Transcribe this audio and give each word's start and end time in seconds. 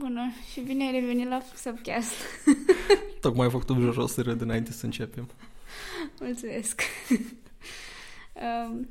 Bună, 0.00 0.30
și 0.52 0.60
bine 0.60 0.84
ai 0.84 1.00
revenit 1.00 1.28
la 1.28 1.40
Subcast. 1.54 2.12
Tocmai 3.20 3.44
ai 3.44 3.50
făcut 3.50 3.76
Jojo 3.76 4.06
să 4.06 4.22
râd 4.22 4.40
înainte 4.40 4.72
să 4.72 4.84
începem. 4.84 5.28
Mulțumesc. 6.20 6.80
um, 8.68 8.88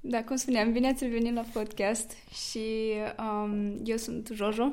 da, 0.00 0.24
cum 0.24 0.36
spuneam, 0.36 0.72
bine 0.72 0.88
ați 0.88 1.04
revenit 1.04 1.34
la 1.34 1.44
podcast 1.52 2.12
și 2.48 2.92
um, 3.18 3.80
eu 3.84 3.96
sunt 3.96 4.30
Jojo. 4.32 4.72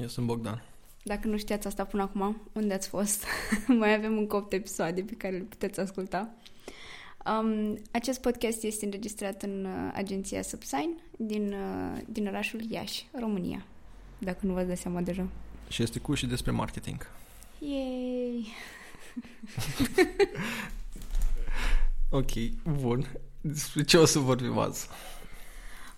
Eu 0.00 0.08
sunt 0.08 0.26
Bogdan. 0.26 0.62
Dacă 1.02 1.28
nu 1.28 1.36
știați 1.36 1.66
asta 1.66 1.84
până 1.84 2.02
acum, 2.02 2.40
unde 2.52 2.74
ați 2.74 2.88
fost? 2.88 3.24
Mai 3.78 3.94
avem 3.94 4.18
încă 4.18 4.36
8 4.36 4.52
episoade 4.52 5.02
pe 5.02 5.14
care 5.14 5.36
le 5.36 5.42
puteți 5.42 5.80
asculta. 5.80 6.34
Um, 7.40 7.78
acest 7.90 8.20
podcast 8.20 8.62
este 8.62 8.84
înregistrat 8.84 9.42
în 9.42 9.64
uh, 9.64 9.92
agenția 9.94 10.42
Subsign 10.42 11.00
din, 11.16 11.52
uh, 11.52 12.00
din 12.08 12.26
orașul 12.26 12.60
Iași, 12.68 13.06
România. 13.12 13.64
Dacă 14.20 14.46
nu 14.46 14.52
v-ați 14.52 14.68
dat 14.68 14.78
seama 14.78 15.00
deja. 15.00 15.26
Și 15.68 15.82
este 15.82 15.98
cu 15.98 16.14
și 16.14 16.26
despre 16.26 16.50
marketing. 16.50 17.06
Yay! 17.58 18.46
ok, 22.20 22.30
bun. 22.80 23.06
Despre 23.40 23.82
ce 23.82 23.96
o 23.96 24.04
să 24.04 24.18
vorbim 24.18 24.58
azi? 24.58 24.88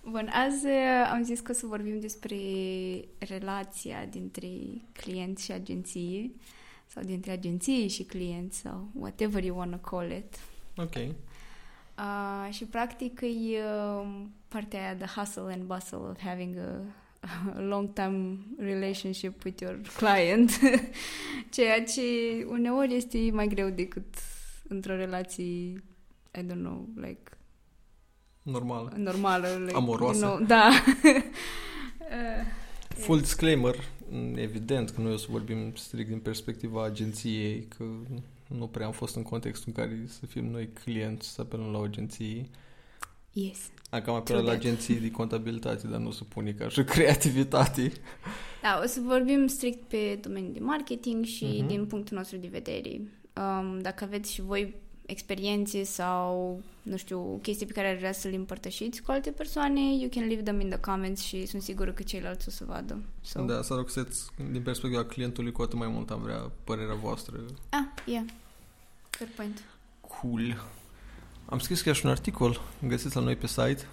Bun, 0.04 0.30
azi 0.32 0.66
uh, 0.66 1.10
am 1.12 1.22
zis 1.22 1.40
că 1.40 1.50
o 1.50 1.54
să 1.54 1.66
vorbim 1.66 2.00
despre 2.00 2.38
relația 3.18 4.06
dintre 4.10 4.48
client 4.92 5.38
și 5.38 5.52
agenție 5.52 6.30
sau 6.86 7.02
dintre 7.02 7.30
agenție 7.30 7.86
și 7.86 8.02
client 8.02 8.52
sau 8.52 8.88
whatever 8.94 9.44
you 9.44 9.58
want 9.58 9.70
to 9.70 9.96
call 9.96 10.10
it. 10.10 10.38
Ok. 10.76 10.94
Uh, 11.98 12.52
și 12.54 12.64
practic 12.64 13.20
e 13.20 13.26
uh, 13.26 14.06
partea 14.48 14.80
aia 14.80 14.96
the 14.96 15.20
hustle 15.20 15.52
and 15.52 15.62
bustle 15.62 15.98
of 15.98 16.20
having 16.20 16.56
a, 16.56 16.80
a 17.56 17.60
long-term 17.60 18.38
relationship 18.58 19.44
with 19.44 19.60
your 19.60 19.80
client, 19.96 20.50
ceea 21.54 21.84
ce 21.84 22.02
uneori 22.48 22.94
este 22.94 23.30
mai 23.32 23.46
greu 23.46 23.68
decât 23.68 24.14
într-o 24.68 24.96
relație, 24.96 25.44
I 25.44 26.42
don't 26.46 26.62
know, 26.62 26.88
like 26.94 27.30
Normală. 28.42 28.92
normală. 28.96 29.46
Like, 29.60 29.74
Amoroasă. 29.76 30.24
You 30.24 30.34
know, 30.34 30.46
da. 30.46 30.70
Uh, 32.02 32.46
Full 32.88 33.20
disclaimer, 33.20 33.74
evident 34.34 34.90
că 34.90 35.00
noi 35.00 35.12
o 35.12 35.16
să 35.16 35.26
vorbim 35.30 35.74
strict 35.74 36.08
din 36.08 36.18
perspectiva 36.18 36.84
agenției, 36.84 37.66
că 37.76 37.84
nu 38.48 38.66
prea 38.66 38.86
am 38.86 38.92
fost 38.92 39.16
în 39.16 39.22
contextul 39.22 39.72
în 39.74 39.82
care 39.82 40.04
să 40.06 40.26
fim 40.26 40.44
noi 40.44 40.68
clienți, 40.68 41.28
să 41.28 41.40
apelăm 41.40 41.70
la 41.72 41.78
o 41.78 41.82
agenție. 41.82 42.48
Yes. 43.32 43.58
Dacă 43.90 44.10
am 44.10 44.22
True 44.22 44.36
apelat 44.38 44.42
la 44.42 44.48
that. 44.50 44.60
agenții 44.60 44.94
de 45.00 45.10
contabilitate, 45.10 45.86
dar 45.86 46.00
nu 46.00 46.10
să 46.10 46.24
pune 46.24 46.52
ca 46.52 46.68
și 46.68 46.82
creativitate. 46.84 47.92
Da, 48.62 48.80
o 48.84 48.86
să 48.86 49.00
vorbim 49.00 49.46
strict 49.46 49.88
pe 49.88 50.18
domeniul 50.22 50.52
de 50.52 50.58
marketing 50.60 51.24
și 51.24 51.44
Mhm. 51.44 51.66
din 51.66 51.86
punctul 51.86 52.16
nostru 52.16 52.36
de 52.36 52.48
vedere. 52.50 53.00
Um, 53.36 53.78
dacă 53.80 54.04
aveți 54.04 54.32
și 54.32 54.40
voi 54.42 54.74
experiențe 55.06 55.82
sau, 55.84 56.60
nu 56.82 56.96
știu, 56.96 57.38
chestii 57.42 57.66
pe 57.66 57.72
care 57.72 57.88
ar 57.90 57.96
vrea 57.96 58.12
să 58.12 58.28
le 58.28 58.36
împărtășiți 58.36 59.02
cu 59.02 59.10
alte 59.10 59.30
persoane, 59.30 59.80
you 59.80 60.08
can 60.10 60.26
leave 60.26 60.42
them 60.42 60.60
in 60.60 60.68
the 60.68 60.78
comments 60.78 61.20
și 61.22 61.46
sunt 61.46 61.62
sigură 61.62 61.92
că 61.92 62.02
ceilalți 62.02 62.48
o 62.48 62.50
să 62.50 62.64
vadă. 62.64 63.02
So, 63.20 63.42
Da, 63.44 63.62
să 63.62 63.74
rog 63.74 63.90
să 63.90 64.06
din 64.50 64.62
perspectiva 64.62 65.04
clientului, 65.04 65.52
cu 65.52 65.62
atât 65.62 65.78
mai 65.78 65.88
mult 65.88 66.10
am 66.10 66.20
vrea 66.22 66.50
părerea 66.64 66.94
voastră. 66.94 67.36
Ah, 67.68 68.02
yeah. 68.06 68.24
Fair 69.10 69.30
point. 69.36 69.62
Cool. 70.20 70.56
Am 71.52 71.58
scris 71.58 71.80
chiar 71.82 71.94
și 71.94 72.04
un 72.04 72.10
articol, 72.10 72.60
găsiți 72.88 73.16
la 73.16 73.22
noi 73.22 73.36
pe 73.36 73.46
site. 73.46 73.86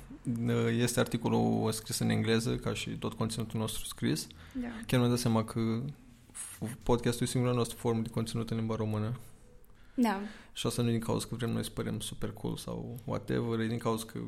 Este 0.78 1.00
articolul 1.00 1.72
scris 1.72 2.00
în 2.00 2.10
engleză, 2.10 2.56
ca 2.56 2.74
și 2.74 2.90
tot 2.90 3.14
conținutul 3.14 3.60
nostru 3.60 3.86
scris. 3.86 4.28
Da. 4.54 4.68
Chiar 4.86 5.00
mi-am 5.00 5.12
dat 5.12 5.20
seama 5.20 5.44
că 5.44 5.60
f- 6.34 6.70
podcastul 6.84 7.26
e 7.26 7.30
singura 7.30 7.54
noastră 7.54 7.78
formă 7.80 8.02
de 8.02 8.10
conținut 8.10 8.50
în 8.50 8.58
limba 8.58 8.76
română. 8.76 9.20
Da. 9.94 10.20
Și 10.54 10.68
asta 10.68 10.82
nu 10.82 10.88
e 10.88 10.92
din 10.92 11.00
cauza 11.02 11.26
că 11.30 11.36
vrem 11.36 11.50
noi 11.50 11.64
să 11.64 11.70
părem 11.74 12.00
super 12.00 12.32
cool 12.32 12.58
sau 12.58 13.00
whatever, 13.06 13.60
e 13.60 13.68
din 13.68 13.78
cauza 13.78 14.06
că 14.06 14.20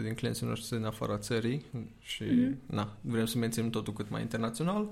70% 0.00 0.02
din 0.02 0.14
clienții 0.14 0.46
noștri 0.46 0.66
sunt 0.66 0.80
din 0.80 0.88
afara 0.88 1.18
țării 1.18 1.64
și 2.00 2.22
Mhm. 2.24 2.58
na, 2.66 2.96
vrem 3.00 3.26
să 3.26 3.38
menținem 3.38 3.70
totul 3.70 3.92
cât 3.92 4.10
mai 4.10 4.20
internațional. 4.20 4.88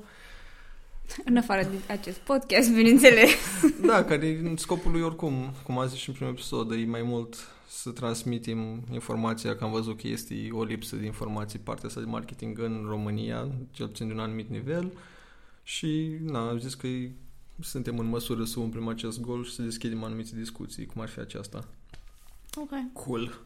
În 1.24 1.36
afară 1.36 1.62
de 1.62 1.92
acest 1.92 2.18
podcast, 2.18 2.72
bineînțeles. 2.74 3.30
Da, 3.86 4.04
care 4.04 4.26
e 4.26 4.52
scopul 4.56 4.90
lui 4.92 5.02
oricum, 5.02 5.54
cum 5.62 5.78
a 5.78 5.86
zis 5.86 5.98
și 5.98 6.08
în 6.08 6.14
primul 6.14 6.32
episod, 6.32 6.70
e 6.70 6.76
mai 6.84 7.02
mult 7.02 7.36
să 7.68 7.90
transmitem 7.90 8.82
informația, 8.92 9.56
că 9.56 9.64
am 9.64 9.70
văzut 9.70 10.00
că 10.00 10.06
este 10.08 10.48
o 10.52 10.64
lipsă 10.64 10.96
de 10.96 11.04
informații 11.06 11.58
partea 11.58 11.88
asta 11.88 12.00
de 12.00 12.06
marketing 12.06 12.58
în 12.58 12.84
România, 12.88 13.48
cel 13.70 13.86
puțin 13.88 14.06
de 14.06 14.12
un 14.12 14.18
anumit 14.18 14.48
nivel 14.50 14.92
și 15.62 16.16
na, 16.22 16.48
am 16.48 16.58
zis 16.58 16.74
că 16.74 16.86
e- 16.86 17.10
suntem 17.60 17.98
în 17.98 18.06
măsură 18.06 18.44
să 18.44 18.60
umplem 18.60 18.88
acest 18.88 19.20
gol 19.20 19.44
și 19.44 19.54
să 19.54 19.62
deschidem 19.62 20.04
anumite 20.04 20.30
discuții, 20.36 20.86
cum 20.86 21.00
ar 21.02 21.08
fi 21.08 21.19
aceasta. 21.19 21.64
ok. 22.56 22.70
Cool. 22.92 23.40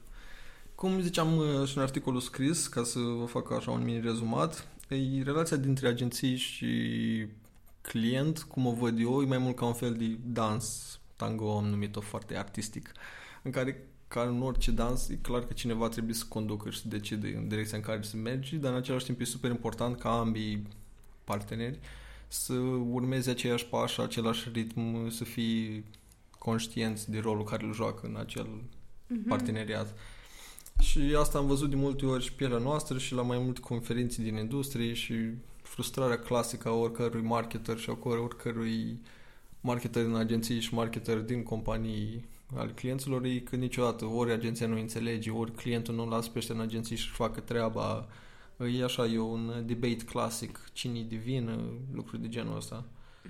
Cum 0.74 1.00
ziceam 1.00 1.36
uh, 1.36 1.68
și 1.68 1.76
în 1.76 1.82
articolul 1.82 2.20
scris, 2.20 2.66
ca 2.66 2.82
să 2.82 2.98
vă 2.98 3.24
fac 3.24 3.52
așa 3.52 3.70
un 3.70 3.84
mini 3.84 4.00
rezumat, 4.00 4.68
e 4.88 5.22
relația 5.22 5.56
dintre 5.56 5.88
agenții 5.88 6.36
și 6.36 6.66
client, 7.88 8.42
cum 8.42 8.66
o 8.66 8.72
văd 8.72 8.98
eu, 9.00 9.22
e 9.22 9.26
mai 9.26 9.38
mult 9.38 9.56
ca 9.56 9.64
un 9.66 9.72
fel 9.72 9.94
de 9.94 10.18
dans, 10.24 10.98
tango 11.16 11.56
am 11.56 11.64
numit-o 11.66 12.00
foarte 12.00 12.36
artistic, 12.36 12.92
în 13.42 13.50
care 13.50 13.86
ca 14.08 14.22
în 14.22 14.42
orice 14.42 14.70
dans, 14.70 15.08
e 15.08 15.14
clar 15.22 15.44
că 15.46 15.52
cineva 15.52 15.88
trebuie 15.88 16.14
să 16.14 16.24
conducă 16.28 16.70
și 16.70 16.80
să 16.80 16.88
decide 16.88 17.34
în 17.36 17.48
direcția 17.48 17.76
în 17.78 17.82
care 17.84 18.02
să 18.02 18.16
mergi, 18.16 18.56
dar 18.56 18.72
în 18.72 18.78
același 18.78 19.04
timp 19.04 19.20
e 19.20 19.24
super 19.24 19.50
important 19.50 19.98
ca 19.98 20.18
ambii 20.18 20.66
parteneri 21.24 21.78
să 22.28 22.52
urmeze 22.90 23.30
aceiași 23.30 23.66
pași, 23.66 24.00
același 24.00 24.48
ritm, 24.52 25.08
să 25.10 25.24
fii 25.24 25.84
conștienți 26.38 27.10
de 27.10 27.18
rolul 27.18 27.44
care 27.44 27.64
îl 27.64 27.72
joacă 27.74 28.06
în 28.06 28.16
acel 28.16 28.46
Mhm. 29.08 29.28
parteneriat. 29.28 29.94
Și 30.80 31.16
asta 31.18 31.38
am 31.38 31.46
văzut 31.46 31.70
de 31.70 31.76
multe 31.76 32.06
ori 32.06 32.22
și 32.22 32.28
pe 32.28 32.36
pielea 32.36 32.58
noastră 32.58 32.98
și 32.98 33.14
la 33.14 33.22
mai 33.22 33.38
multe 33.38 33.60
conferințe 33.60 34.22
din 34.22 34.36
industrie 34.36 34.92
și 34.92 35.14
frustrarea 35.62 36.18
clasică 36.18 36.68
a 36.68 36.72
oricărui 36.72 37.22
marketer 37.22 37.78
și 37.78 37.90
a 37.90 37.98
oricărui 38.02 39.00
marketer 39.60 40.04
în 40.04 40.16
agenții 40.16 40.60
și 40.60 40.74
marketer 40.74 41.18
din 41.18 41.42
companii 41.42 42.24
al 42.54 42.70
clienților 42.70 43.24
e 43.24 43.38
că 43.38 43.56
niciodată 43.56 44.04
ori 44.04 44.32
agenția 44.32 44.66
nu 44.66 44.78
înțelege, 44.78 45.30
ori 45.30 45.52
clientul 45.52 45.94
nu 45.94 46.08
lasă 46.08 46.30
pe 46.30 46.38
ăștia 46.38 46.54
în 46.54 46.60
agenții 46.60 46.96
și 46.96 47.08
facă 47.08 47.40
treaba. 47.40 48.08
E 48.76 48.84
așa, 48.84 49.06
e 49.06 49.18
un 49.18 49.62
debate 49.66 50.04
clasic, 50.04 50.70
cine 50.72 51.02
de 51.02 51.16
vină, 51.16 51.58
lucruri 51.94 52.22
de 52.22 52.28
genul 52.28 52.56
ăsta. 52.56 52.84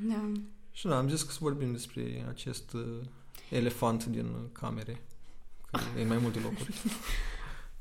Da. 0.08 0.32
Și 0.72 0.86
da, 0.86 0.98
am 0.98 1.08
zis 1.08 1.22
că 1.22 1.30
să 1.30 1.38
vorbim 1.40 1.72
despre 1.72 2.24
acest 2.28 2.72
uh, 2.72 3.00
elefant 3.50 4.04
din 4.04 4.26
camere. 4.52 5.02
Că 5.70 5.80
e 5.98 6.02
în 6.02 6.08
mai 6.08 6.18
multe 6.18 6.38
locuri. 6.38 6.74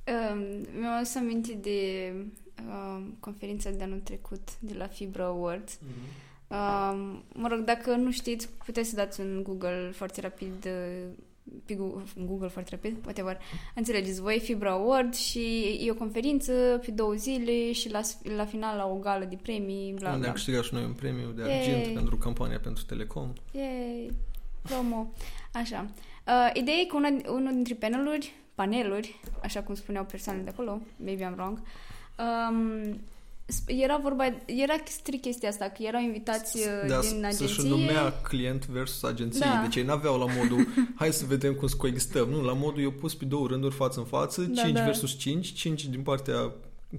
Um, 0.08 0.68
mi-am 0.80 0.94
adus 0.94 1.16
aminte 1.16 1.54
de 1.62 2.12
um, 2.68 3.16
conferința 3.20 3.70
de 3.70 3.84
anul 3.84 4.00
trecut 4.04 4.50
de 4.60 4.74
la 4.78 4.88
Fibra 4.88 5.26
Awards. 5.26 5.80
Um, 6.48 7.24
mă 7.34 7.48
rog, 7.48 7.60
dacă 7.60 7.96
nu 7.96 8.12
știți, 8.12 8.50
puteți 8.66 8.90
să 8.90 8.96
dați 8.96 9.20
în 9.20 9.44
Google 9.44 9.92
foarte 9.94 10.22
rapid 10.22 10.66
uh, 10.66 11.08
pe 11.66 11.74
Google, 11.74 12.04
în 12.16 12.26
Google 12.26 12.48
foarte 12.48 12.70
rapid, 12.72 12.98
whatever. 13.04 13.38
Înțelegeți 13.76 14.22
voi 14.22 14.40
Fibra 14.40 14.72
Award 14.72 15.14
și 15.14 15.62
e 15.82 15.92
o 15.92 15.96
conferință 15.96 16.82
pe 16.86 16.92
două 16.92 17.14
zile 17.14 17.72
și 17.72 17.90
la, 17.92 18.02
la 18.36 18.46
final 18.46 18.78
la 18.78 18.88
o 18.88 18.96
gală 18.96 19.26
de 19.26 19.38
premii, 19.42 19.94
bla 19.94 20.08
Unde 20.08 20.20
bla. 20.20 20.28
am 20.28 20.34
câștigat 20.34 20.64
și 20.64 20.74
noi 20.74 20.84
un 20.84 20.94
premiu 20.94 21.30
de 21.30 21.42
Yay. 21.42 21.58
argint 21.58 21.94
pentru 21.94 22.18
campania 22.18 22.60
pentru 22.60 22.84
Telecom. 22.84 23.34
Yay! 23.52 24.12
Promo. 24.62 25.12
Așa. 25.54 25.86
Uh, 26.28 26.50
ideea 26.54 26.78
e 26.78 26.86
că 26.86 26.96
una, 26.96 27.08
unul 27.28 27.54
dintre 27.54 27.74
paneluri, 27.74 28.34
paneluri, 28.56 29.20
așa 29.44 29.62
cum 29.62 29.76
spuneau 29.76 30.04
persoanele 30.04 30.44
de 30.44 30.50
acolo, 30.54 30.82
maybe 31.04 31.24
I'm 31.32 31.36
wrong, 31.36 31.60
um, 32.20 33.00
sp- 33.46 33.68
era 33.82 33.98
vorba, 33.98 34.24
era 34.46 34.74
strict 34.88 35.22
chestia 35.22 35.50
asta, 35.50 35.66
că 35.66 35.84
erau 35.84 36.02
invitați 36.02 36.58
uh, 36.58 36.64
De 36.88 36.94
a 36.94 37.00
din 37.00 37.28
să-și 37.32 37.60
agenție. 37.60 37.70
numea 37.70 38.12
client 38.22 38.66
versus 38.68 39.04
agenție. 39.04 39.40
Da. 39.40 39.62
Deci 39.64 39.76
ei 39.76 39.84
n-aveau 39.84 40.18
la 40.20 40.26
modul 40.38 40.68
hai 40.96 41.14
să 41.14 41.26
vedem 41.26 41.54
cum 41.54 41.68
să 41.68 41.76
coexistăm. 41.76 42.30
Nu, 42.30 42.42
la 42.44 42.54
modul 42.54 42.82
eu 42.82 42.92
pus 42.92 43.16
pe 43.16 43.26
două 43.26 43.48
rânduri 43.48 43.76
față 43.76 44.00
în 44.00 44.06
față, 44.06 44.42
Da, 44.42 44.62
5 44.62 44.74
da. 44.76 44.84
versus 44.84 45.18
5, 45.18 45.54
5 45.54 45.86
din 45.86 46.02
partea 46.02 46.52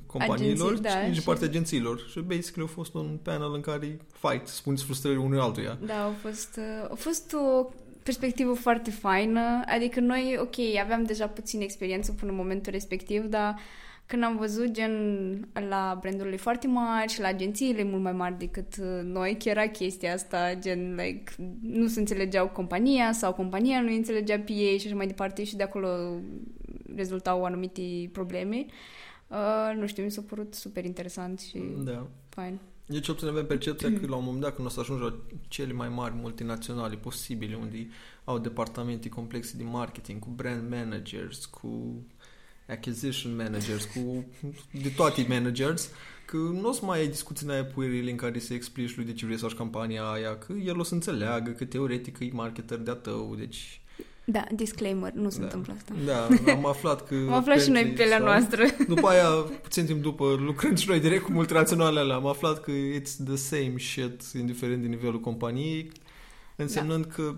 companiilor, 0.06 0.66
Agenții, 0.72 0.82
da, 0.82 0.90
5 0.90 1.04
din 1.04 1.14
și- 1.20 1.22
partea 1.26 1.46
agențiilor. 1.46 2.06
Și 2.10 2.20
basically 2.20 2.68
a 2.70 2.74
fost 2.74 2.94
un 2.94 3.18
panel 3.22 3.54
în 3.54 3.60
care 3.60 3.96
fight, 4.20 4.46
spuneți 4.46 4.84
frustrările 4.84 5.20
unui 5.22 5.38
altuia. 5.38 5.78
Da, 5.86 6.04
a 6.04 6.10
fost, 6.22 6.58
uh, 6.58 6.90
a 6.90 6.94
fost 6.94 7.32
o 7.32 7.66
perspectivă 8.06 8.52
foarte 8.52 8.90
faină, 8.90 9.62
adică 9.66 10.00
noi, 10.00 10.36
ok, 10.40 10.54
aveam 10.82 11.02
deja 11.04 11.26
puțin 11.26 11.60
experiență 11.60 12.12
până 12.12 12.30
în 12.30 12.36
momentul 12.36 12.72
respectiv, 12.72 13.24
dar 13.24 13.58
când 14.06 14.22
am 14.22 14.36
văzut 14.36 14.70
gen 14.70 14.92
la 15.68 15.98
brandurile 16.00 16.36
foarte 16.36 16.66
mari 16.66 17.12
și 17.12 17.20
la 17.20 17.28
agențiile 17.28 17.84
mult 17.84 18.02
mai 18.02 18.12
mari 18.12 18.38
decât 18.38 18.76
uh, 18.80 19.00
noi, 19.02 19.36
chiar 19.38 19.56
era 19.56 19.66
chestia 19.66 20.12
asta, 20.12 20.54
gen, 20.58 20.94
like, 20.94 21.32
nu 21.62 21.86
se 21.86 21.98
înțelegeau 21.98 22.48
compania 22.48 23.12
sau 23.12 23.32
compania 23.34 23.80
nu 23.80 23.94
înțelegea 23.94 24.38
pe 24.38 24.52
ei 24.52 24.78
și 24.78 24.86
așa 24.86 24.96
mai 24.96 25.06
departe 25.06 25.44
și 25.44 25.56
de 25.56 25.62
acolo 25.62 25.88
rezultau 26.96 27.44
anumite 27.44 27.82
probleme. 28.12 28.66
Uh, 29.28 29.76
nu 29.76 29.86
știu, 29.86 30.04
mi 30.04 30.10
s-a 30.10 30.22
părut 30.28 30.54
super 30.54 30.84
interesant 30.84 31.40
și 31.40 31.58
Da. 31.84 32.06
fain. 32.28 32.58
Eu 32.88 32.98
ce 32.98 33.12
puțin 33.12 33.28
avem 33.28 33.46
percepția 33.46 33.92
că 33.92 34.06
la 34.06 34.16
un 34.16 34.24
moment 34.24 34.42
dat 34.42 34.54
când 34.54 34.66
o 34.66 34.70
să 34.70 34.80
ajungi 34.80 35.02
la 35.02 35.14
cele 35.48 35.72
mai 35.72 35.88
mari 35.88 36.14
multinaționale 36.14 36.96
posibile, 36.96 37.54
unde 37.54 37.88
au 38.24 38.38
departamente 38.38 39.08
complexe 39.08 39.56
de 39.56 39.64
marketing, 39.64 40.20
cu 40.20 40.28
brand 40.28 40.70
managers, 40.70 41.46
cu 41.46 42.02
acquisition 42.68 43.36
managers, 43.36 43.84
cu 43.84 44.24
de 44.82 44.88
toate 44.88 45.26
managers, 45.28 45.90
că 46.26 46.36
nu 46.36 46.68
o 46.68 46.72
să 46.72 46.84
mai 46.84 46.98
ai 46.98 47.08
discuții 47.08 47.46
în 47.46 47.52
aia 47.52 47.64
puerile 47.64 48.10
în 48.10 48.16
care 48.16 48.38
să 48.38 48.54
explici 48.54 48.96
lui 48.96 49.04
de 49.04 49.12
ce 49.12 49.24
vrei 49.24 49.38
să 49.38 49.46
faci 49.46 49.56
campania 49.56 50.10
aia, 50.10 50.38
că 50.38 50.52
el 50.52 50.78
o 50.78 50.82
să 50.82 50.94
înțeleagă 50.94 51.50
că 51.50 51.64
teoretic 51.64 52.18
e 52.20 52.28
marketer 52.32 52.78
de-a 52.78 52.94
tău, 52.94 53.34
deci... 53.38 53.80
Da, 54.28 54.44
disclaimer, 54.54 55.12
nu 55.12 55.28
se 55.28 55.38
da. 55.38 55.44
întâmplă 55.44 55.74
asta. 55.76 55.94
Da, 56.04 56.52
am 56.52 56.66
aflat 56.74 57.06
că... 57.06 57.14
am 57.14 57.32
aflat 57.32 57.62
și 57.62 57.70
noi 57.70 57.86
pielea 57.86 58.16
sau, 58.16 58.26
noastră. 58.26 58.64
După 58.94 59.08
aia, 59.08 59.28
puțin 59.62 59.86
timp 59.86 60.02
după, 60.02 60.36
lucrând 60.38 60.78
și 60.78 60.88
noi 60.88 61.00
direct 61.00 61.22
cu 61.22 61.32
multinaționale 61.32 61.98
alea, 62.00 62.16
am 62.16 62.26
aflat 62.26 62.60
că 62.60 62.70
it's 62.70 63.24
the 63.24 63.36
same 63.36 63.74
shit, 63.78 64.22
indiferent 64.38 64.82
de 64.82 64.88
nivelul 64.88 65.20
companiei, 65.20 65.92
însemnând 66.56 67.06
da. 67.06 67.12
că 67.14 67.34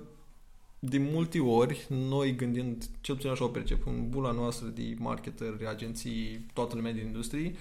de 0.79 0.99
multe 0.99 1.39
ori, 1.39 1.87
noi 1.89 2.37
gândind, 2.37 2.85
cel 3.01 3.15
puțin 3.15 3.31
așa 3.31 3.45
o 3.45 3.49
percep, 3.49 3.87
în 3.87 4.09
bula 4.09 4.33
noastră 4.33 4.67
de 4.69 4.95
marketeri, 4.99 5.67
agenții, 5.69 6.47
toată 6.53 6.75
lumea 6.75 6.93
din 6.93 7.07
industrie, 7.07 7.55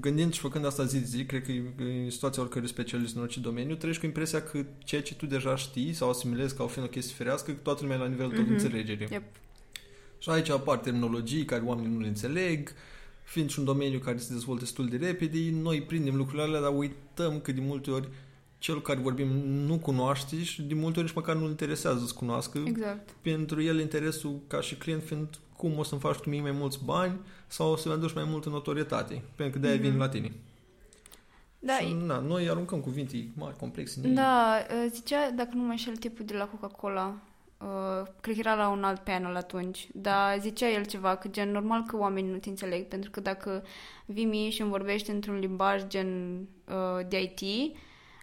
gândind 0.00 0.32
și 0.32 0.40
făcând 0.40 0.66
asta 0.66 0.84
zi 0.84 0.98
de 0.98 1.04
zi, 1.04 1.24
cred 1.24 1.44
că 1.44 1.52
în 1.82 2.10
situația 2.10 2.42
oricărui 2.42 2.68
specialist 2.68 3.16
în 3.16 3.22
orice 3.22 3.40
domeniu, 3.40 3.74
treci 3.74 3.98
cu 3.98 4.06
impresia 4.06 4.42
că 4.42 4.64
ceea 4.84 5.02
ce 5.02 5.14
tu 5.14 5.26
deja 5.26 5.56
știi 5.56 5.92
sau 5.92 6.08
asimilezi 6.08 6.56
ca 6.56 6.62
o 6.62 6.66
fiind 6.66 6.88
o 6.88 6.90
chestie 6.90 7.14
firească, 7.14 7.50
că 7.50 7.58
toată 7.62 7.82
lumea 7.82 7.96
e 7.96 8.00
la 8.00 8.06
nivelul 8.06 8.32
mm-hmm. 8.32 8.34
tău 8.34 8.44
de 8.44 8.50
mhm. 8.50 8.64
înțelegere. 8.64 9.08
Yep. 9.10 9.22
Și 10.18 10.30
aici 10.30 10.48
apar 10.48 10.78
terminologii 10.78 11.44
care 11.44 11.62
oamenii 11.64 11.92
nu 11.92 12.00
le 12.00 12.06
înțeleg, 12.06 12.72
fiind 13.22 13.50
și 13.50 13.58
un 13.58 13.64
domeniu 13.64 13.98
care 13.98 14.16
se 14.16 14.32
dezvoltă 14.32 14.62
destul 14.62 14.88
de 14.88 14.96
repede, 14.96 15.38
noi 15.52 15.82
prindem 15.82 16.16
lucrurile 16.16 16.42
alea, 16.42 16.60
dar 16.60 16.76
uităm 16.76 17.40
că 17.40 17.52
de 17.52 17.60
multe 17.60 17.90
ori 17.90 18.08
cel 18.58 18.82
care 18.82 19.00
vorbim 19.00 19.28
nu 19.66 19.78
cunoaște 19.78 20.42
și 20.42 20.62
de 20.62 20.74
multe 20.74 20.98
ori 20.98 21.06
nici 21.06 21.16
măcar 21.16 21.36
nu-l 21.36 21.48
interesează 21.48 22.04
să 22.06 22.12
cunoască. 22.14 22.62
Exact. 22.66 23.14
Pentru 23.22 23.62
el 23.62 23.80
interesul 23.80 24.40
ca 24.46 24.60
și 24.60 24.74
client 24.74 25.02
fiind 25.02 25.28
cum 25.56 25.78
o 25.78 25.82
să-mi 25.82 26.00
faci 26.00 26.16
tu 26.16 26.28
mie 26.28 26.40
mai 26.40 26.50
mulți 26.50 26.84
bani 26.84 27.18
sau 27.46 27.70
o 27.72 27.76
să-mi 27.76 27.94
aduci 27.94 28.14
mai 28.14 28.24
multă 28.24 28.48
notorietate, 28.48 29.22
pentru 29.36 29.54
că 29.54 29.66
de-aia 29.66 29.78
mm-hmm. 29.78 29.82
vin 29.90 29.96
la 29.96 30.08
tine. 30.08 30.32
Da, 31.58 31.72
și, 31.72 31.96
na, 32.06 32.18
noi 32.18 32.48
aruncăm 32.48 32.80
cuvinte 32.80 33.28
mari, 33.36 33.56
complexe. 33.56 34.00
Da, 34.00 34.58
uh, 34.70 34.90
zicea, 34.90 35.30
dacă 35.30 35.50
nu 35.52 35.62
mă 35.62 35.70
înșel, 35.70 35.96
tipul 35.96 36.24
de 36.24 36.36
la 36.36 36.44
Coca-Cola, 36.44 37.14
uh, 37.60 38.06
cred 38.20 38.34
că 38.34 38.40
era 38.40 38.54
la 38.54 38.68
un 38.68 38.84
alt 38.84 39.00
panel 39.00 39.36
atunci, 39.36 39.88
dar 39.92 40.38
zicea 40.40 40.70
el 40.70 40.84
ceva, 40.84 41.16
că 41.16 41.28
gen, 41.28 41.50
normal 41.50 41.82
că 41.86 41.96
oamenii 41.96 42.30
nu 42.30 42.38
te 42.38 42.48
înțeleg, 42.48 42.84
pentru 42.84 43.10
că 43.10 43.20
dacă 43.20 43.64
vii 44.06 44.24
mie 44.24 44.50
și 44.50 44.60
îmi 44.60 44.70
vorbești 44.70 45.10
într-un 45.10 45.38
limbaj 45.38 45.86
gen 45.86 46.40
uh, 46.68 47.06
de 47.08 47.22
IT, 47.22 47.40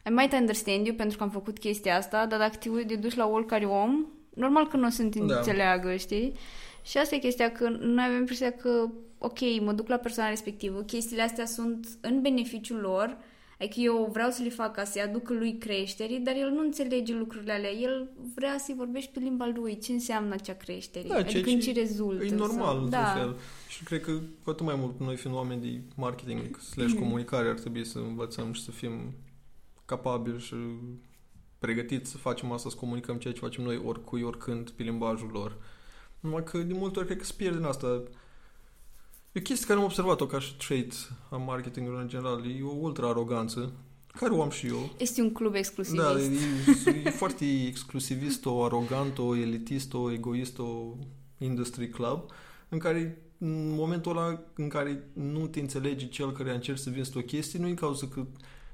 I 0.05 0.09
might 0.09 0.33
understand 0.33 0.85
you 0.85 0.95
pentru 0.95 1.17
că 1.17 1.23
am 1.23 1.29
făcut 1.29 1.59
chestia 1.59 1.97
asta, 1.97 2.25
dar 2.25 2.39
dacă 2.39 2.55
te 2.87 2.95
duci 2.95 3.15
la 3.15 3.27
oricare 3.27 3.65
om, 3.65 4.05
normal 4.33 4.67
că 4.67 4.77
nu 4.77 4.85
o 4.85 4.89
să 4.89 5.03
te 5.03 5.19
da. 5.19 5.37
înțeleagă, 5.37 5.95
știi? 5.95 6.33
Și 6.83 6.97
asta 6.97 7.15
e 7.15 7.17
chestia, 7.17 7.51
că 7.51 7.69
noi 7.69 8.05
avem 8.05 8.19
impresia 8.19 8.51
că, 8.51 8.89
ok, 9.17 9.39
mă 9.61 9.71
duc 9.71 9.87
la 9.87 9.97
persoana 9.97 10.29
respectivă, 10.29 10.81
chestiile 10.81 11.21
astea 11.21 11.45
sunt 11.45 11.87
în 12.01 12.21
beneficiul 12.21 12.79
lor, 12.79 13.17
adică 13.59 13.79
eu 13.79 14.09
vreau 14.11 14.29
să 14.29 14.43
le 14.43 14.49
fac 14.49 14.73
ca 14.73 14.83
să-i 14.83 15.01
aducă 15.01 15.33
lui 15.33 15.57
creșterii, 15.57 16.19
dar 16.19 16.35
el 16.35 16.49
nu 16.49 16.61
înțelege 16.61 17.13
lucrurile 17.13 17.51
alea. 17.51 17.71
El 17.71 18.09
vrea 18.35 18.57
să-i 18.57 18.75
vorbești 18.75 19.11
pe 19.11 19.19
limba 19.19 19.51
lui, 19.55 19.77
ce 19.77 19.91
înseamnă 19.91 20.33
acea 20.33 20.53
creștere, 20.53 21.07
da, 21.07 21.15
adică 21.15 21.49
în 21.49 21.59
ce 21.59 21.71
rezultă. 21.71 22.23
E 22.23 22.35
normal, 22.35 22.77
sau... 22.77 22.87
da. 22.87 23.05
fel. 23.05 23.35
Și 23.67 23.83
cred 23.83 24.01
că 24.01 24.11
cu 24.43 24.49
atât 24.49 24.65
mai 24.65 24.75
mult 24.75 24.99
noi 24.99 25.15
fiind 25.15 25.35
oameni 25.35 25.61
de 25.61 25.81
marketing 25.95 26.59
slash 26.59 26.93
comunicare 26.93 27.47
ar 27.49 27.59
trebui 27.59 27.85
să 27.85 27.99
învățăm 27.99 28.53
și 28.53 28.63
să 28.63 28.71
fim 28.71 28.91
capabili 29.85 30.39
și 30.39 30.55
pregătiți 31.59 32.11
să 32.11 32.17
facem 32.17 32.51
asta, 32.51 32.69
să 32.69 32.75
comunicăm 32.75 33.17
ceea 33.17 33.33
ce 33.33 33.39
facem 33.39 33.63
noi 33.63 33.81
oricui, 33.85 34.21
oricând, 34.21 34.69
pe 34.69 34.83
limbajul 34.83 35.29
lor. 35.33 35.57
Numai 36.23 36.43
că 36.43 36.57
de 36.57 36.73
multe 36.73 36.99
ori 36.99 37.07
cred 37.07 37.19
că 37.19 37.25
se 37.25 37.33
pierde 37.37 37.57
în 37.57 37.65
asta. 37.65 37.87
E 39.31 39.39
o 39.39 39.41
chestie 39.41 39.67
care 39.67 39.79
am 39.79 39.85
observat-o 39.85 40.25
ca 40.25 40.39
și 40.39 40.55
trait 40.55 40.93
a 41.29 41.35
marketingului 41.35 42.01
în 42.01 42.07
general. 42.07 42.45
E 42.45 42.63
o 42.63 42.75
ultra 42.79 43.07
aroganță 43.07 43.73
care 44.13 44.33
o 44.33 44.41
am 44.41 44.49
și 44.49 44.67
eu. 44.67 44.89
Este 44.97 45.21
un 45.21 45.31
club 45.31 45.55
exclusivist. 45.55 46.03
Da, 46.03 46.21
e, 46.91 47.01
e 47.05 47.09
foarte 47.09 47.45
exclusivist, 47.67 48.45
o 48.45 48.63
arogant, 48.63 49.17
o 49.17 49.35
elitist, 49.35 49.93
o 49.93 50.11
egoist, 50.11 50.59
o 50.59 50.95
industry 51.37 51.89
club, 51.89 52.31
în 52.69 52.77
care 52.77 53.21
în 53.37 53.75
momentul 53.75 54.17
ăla 54.17 54.41
în 54.55 54.67
care 54.67 55.09
nu 55.13 55.47
te 55.47 55.59
înțelegi 55.59 56.09
cel 56.09 56.31
care 56.31 56.53
încerci 56.53 56.79
să 56.79 56.89
vinzi 56.89 57.17
o 57.17 57.21
chestie, 57.21 57.59
nu 57.59 57.67
e 57.67 57.73
cauza 57.73 58.07
că 58.07 58.25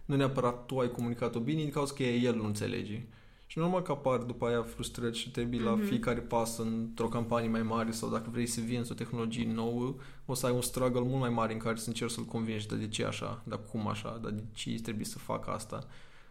nu 0.06 0.16
neapărat 0.16 0.66
tu 0.66 0.78
ai 0.78 0.92
comunicat-o 0.92 1.40
bine, 1.40 1.62
e 1.62 1.66
cauza 1.66 1.94
că 1.94 2.04
el 2.04 2.36
nu 2.36 2.46
înțelege. 2.46 3.08
Și 3.52 3.58
normal 3.58 3.82
că 3.82 3.92
apar 3.92 4.18
după 4.18 4.46
aia 4.46 4.62
frustrări 4.62 5.18
și 5.18 5.32
trebuie 5.32 5.60
mm-hmm. 5.60 5.64
la 5.64 5.76
mhm. 5.76 5.86
fiecare 5.86 6.20
pas 6.20 6.58
într-o 6.58 7.08
campanie 7.08 7.50
mai 7.50 7.64
mare 7.64 7.92
sau 7.92 8.10
dacă 8.10 8.30
vrei 8.32 8.46
să 8.46 8.62
vinzi 8.62 8.92
o 8.92 8.96
tehnologie 8.96 9.52
nouă, 9.54 9.96
o 10.26 10.34
să 10.34 10.46
ai 10.46 10.52
un 10.52 10.62
struggle 10.62 11.02
mult 11.02 11.20
mai 11.20 11.30
mare 11.30 11.54
în 11.54 11.60
care 11.60 11.76
să 11.76 11.88
încerci 11.88 12.12
să-l 12.12 12.24
convingi 12.24 12.68
de, 12.68 12.76
de 12.76 12.88
ce 12.88 13.06
așa, 13.06 13.42
dar 13.44 13.60
cum 13.72 13.88
așa, 13.88 14.20
dar 14.22 14.32
de 14.32 14.44
ce 14.54 14.82
trebuie 14.82 15.06
să 15.06 15.18
fac 15.18 15.48
asta. 15.48 15.88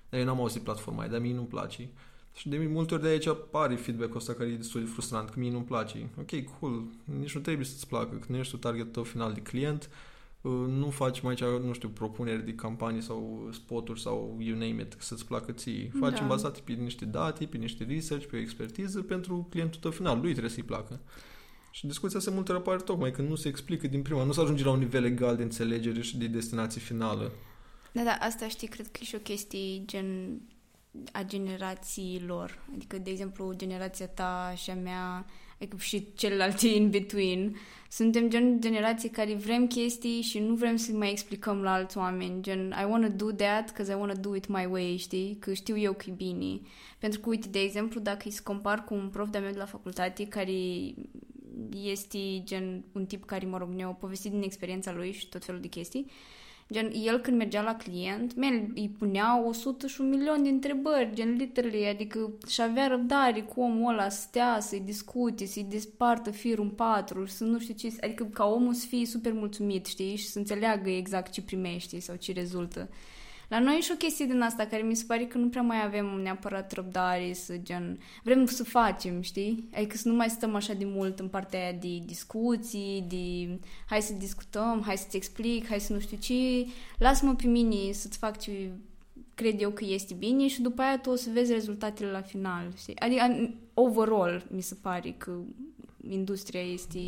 Dar 0.08 0.20
eu 0.20 0.26
n-am 0.26 0.40
auzit 0.40 0.62
platforma 0.62 1.00
aia, 1.00 1.10
dar 1.10 1.20
mie 1.20 1.34
nu-mi 1.34 1.46
place. 1.46 1.88
Și 2.34 2.48
de 2.48 2.58
multe 2.58 2.94
ori 2.94 3.02
de 3.02 3.08
aici 3.08 3.26
apare 3.26 3.74
feedback-ul 3.74 4.16
ăsta 4.16 4.32
care 4.32 4.48
e 4.48 4.56
destul 4.56 4.80
de 4.80 4.86
frustrant, 4.86 5.28
că 5.28 5.38
mie 5.38 5.50
nu-mi 5.50 5.64
place. 5.64 6.10
Ok, 6.18 6.58
cool, 6.58 6.82
nici 7.18 7.34
nu 7.34 7.40
trebuie 7.40 7.66
să-ți 7.66 7.88
placă, 7.88 8.16
că 8.16 8.26
nu 8.28 8.36
ești 8.36 8.52
tu 8.52 8.58
targetul 8.58 8.90
tău 8.90 9.02
final 9.02 9.32
de 9.32 9.40
client, 9.40 9.88
Uh, 9.90 10.07
nu 10.68 10.90
faci 10.90 11.20
mai 11.20 11.34
cea, 11.34 11.46
nu 11.46 11.72
știu, 11.72 11.88
propuneri 11.88 12.44
de 12.44 12.54
campanii 12.54 13.02
sau 13.02 13.48
spoturi 13.52 14.00
sau 14.00 14.36
you 14.40 14.58
name 14.58 14.82
it, 14.82 14.96
să-ți 14.98 15.26
placă 15.26 15.52
ție. 15.52 15.90
Faci 15.98 16.18
da. 16.18 16.26
bazate 16.26 16.60
pe 16.64 16.72
niște 16.72 17.04
date, 17.04 17.44
pe 17.44 17.56
niște 17.56 17.84
research, 17.88 18.26
pe 18.26 18.36
o 18.36 18.38
expertiză 18.38 19.02
pentru 19.02 19.46
clientul 19.50 19.80
tău 19.80 19.90
final. 19.90 20.20
Lui 20.20 20.30
trebuie 20.30 20.50
să-i 20.50 20.62
placă. 20.62 21.00
Și 21.70 21.86
discuția 21.86 22.20
se 22.20 22.30
multe 22.30 22.52
apare 22.52 22.78
tocmai 22.78 23.10
când 23.10 23.28
nu 23.28 23.34
se 23.34 23.48
explică 23.48 23.86
din 23.86 24.02
prima, 24.02 24.24
nu 24.24 24.32
se 24.32 24.40
ajunge 24.40 24.64
la 24.64 24.70
un 24.70 24.78
nivel 24.78 25.04
egal 25.04 25.36
de 25.36 25.42
înțelegere 25.42 26.00
și 26.00 26.18
de 26.18 26.26
destinație 26.26 26.80
finală. 26.80 27.32
Da, 27.92 28.02
da, 28.02 28.16
asta 28.20 28.48
știi, 28.48 28.68
cred 28.68 28.86
că 28.86 28.98
e 29.02 29.04
și 29.04 29.14
o 29.14 29.18
chestie 29.18 29.84
gen 29.84 30.40
a 31.12 31.22
generațiilor. 31.22 32.64
Adică, 32.74 32.98
de 32.98 33.10
exemplu, 33.10 33.52
generația 33.56 34.06
ta 34.06 34.52
și 34.56 34.70
a 34.70 34.74
mea 34.74 35.26
adică 35.60 35.76
și 35.78 36.06
celălalt 36.14 36.60
in 36.60 36.90
between. 36.90 37.56
Suntem 37.90 38.28
gen 38.28 38.60
generații 38.60 39.08
care 39.08 39.34
vrem 39.34 39.66
chestii 39.66 40.20
și 40.20 40.38
nu 40.38 40.54
vrem 40.54 40.76
să 40.76 40.92
mai 40.92 41.10
explicăm 41.10 41.62
la 41.62 41.72
alți 41.72 41.98
oameni. 41.98 42.42
Gen, 42.42 42.74
I 42.82 42.84
want 42.90 43.04
to 43.04 43.24
do 43.24 43.32
that 43.32 43.64
because 43.66 43.92
I 43.92 43.94
want 43.94 44.14
to 44.14 44.20
do 44.20 44.34
it 44.34 44.46
my 44.46 44.66
way, 44.70 44.96
știi? 44.96 45.36
Că 45.40 45.52
știu 45.52 45.78
eu 45.78 45.92
că 45.92 46.04
e 46.08 46.12
bine. 46.12 46.60
Pentru 46.98 47.20
că, 47.20 47.28
uite, 47.28 47.48
de 47.48 47.58
exemplu, 47.58 48.00
dacă 48.00 48.22
îi 48.24 48.36
compar 48.42 48.84
cu 48.84 48.94
un 48.94 49.08
prof 49.08 49.30
de-a 49.30 49.40
meu 49.40 49.50
de 49.50 49.58
la 49.58 49.64
facultate 49.64 50.26
care 50.26 50.52
este 51.82 52.18
gen 52.44 52.84
un 52.92 53.06
tip 53.06 53.24
care, 53.24 53.46
mă 53.46 53.58
rog, 53.58 53.72
ne-a 53.72 53.86
povestit 53.88 54.30
din 54.30 54.42
experiența 54.42 54.92
lui 54.92 55.12
și 55.12 55.28
tot 55.28 55.44
felul 55.44 55.60
de 55.60 55.68
chestii, 55.68 56.10
Gen, 56.72 56.92
el 57.04 57.18
când 57.18 57.36
mergea 57.36 57.62
la 57.62 57.76
client, 57.76 58.36
man, 58.36 58.72
îi 58.74 58.90
punea 58.98 59.44
100 59.46 59.86
și 59.86 60.00
un 60.00 60.08
milion 60.08 60.42
de 60.42 60.48
întrebări, 60.48 61.10
gen, 61.14 61.32
literally, 61.32 61.86
adică 61.86 62.32
și 62.48 62.62
avea 62.62 62.86
răbdare 62.86 63.40
cu 63.40 63.60
omul 63.60 63.92
ăla 63.92 64.08
să 64.08 64.20
stea, 64.20 64.60
să-i 64.60 64.80
discute, 64.80 65.46
să-i 65.46 65.66
despartă 65.68 66.30
firul 66.30 66.64
în 66.64 66.70
patru, 66.70 67.26
să 67.26 67.44
nu 67.44 67.58
știu 67.58 67.74
ce, 67.74 67.96
adică 68.00 68.24
ca 68.24 68.44
omul 68.44 68.74
să 68.74 68.86
fie 68.86 69.06
super 69.06 69.32
mulțumit, 69.32 69.86
știi, 69.86 70.16
și 70.16 70.26
să 70.26 70.38
înțeleagă 70.38 70.90
exact 70.90 71.32
ce 71.32 71.42
primește 71.42 72.00
sau 72.00 72.16
ce 72.16 72.32
rezultă. 72.32 72.88
La 73.48 73.58
noi 73.58 73.76
e 73.76 73.80
și 73.80 73.90
o 73.92 73.96
chestie 73.96 74.26
din 74.26 74.40
asta 74.40 74.66
care 74.66 74.82
mi 74.82 74.94
se 74.94 75.04
pare 75.06 75.24
că 75.24 75.38
nu 75.38 75.48
prea 75.48 75.62
mai 75.62 75.84
avem 75.84 76.06
neapărat 76.06 76.72
răbdare 76.72 77.32
să 77.32 77.56
gen... 77.56 77.98
Vrem 78.22 78.46
să 78.46 78.64
facem, 78.64 79.20
știi? 79.20 79.68
Adică 79.74 79.96
să 79.96 80.08
nu 80.08 80.14
mai 80.14 80.28
stăm 80.28 80.54
așa 80.54 80.72
de 80.72 80.84
mult 80.84 81.18
în 81.18 81.28
partea 81.28 81.60
aia 81.60 81.72
de 81.72 81.98
discuții, 82.06 83.04
de 83.08 83.58
hai 83.86 84.02
să 84.02 84.12
discutăm, 84.12 84.82
hai 84.86 84.96
să-ți 84.96 85.16
explic, 85.16 85.66
hai 85.66 85.80
să 85.80 85.92
nu 85.92 85.98
știu 85.98 86.16
ce, 86.16 86.66
lasă-mă 86.98 87.34
pe 87.34 87.46
mine 87.46 87.92
să-ți 87.92 88.18
fac 88.18 88.38
ce 88.38 88.70
cred 89.34 89.60
eu 89.60 89.70
că 89.70 89.84
este 89.84 90.14
bine 90.14 90.48
și 90.48 90.62
după 90.62 90.82
aia 90.82 90.98
tu 90.98 91.10
o 91.10 91.14
să 91.14 91.30
vezi 91.32 91.52
rezultatele 91.52 92.10
la 92.10 92.20
final, 92.20 92.72
știi? 92.76 92.98
Adică, 92.98 93.54
overall, 93.74 94.46
mi 94.50 94.60
se 94.60 94.74
pare 94.74 95.14
că 95.18 95.32
industria 96.08 96.62
este 96.62 96.98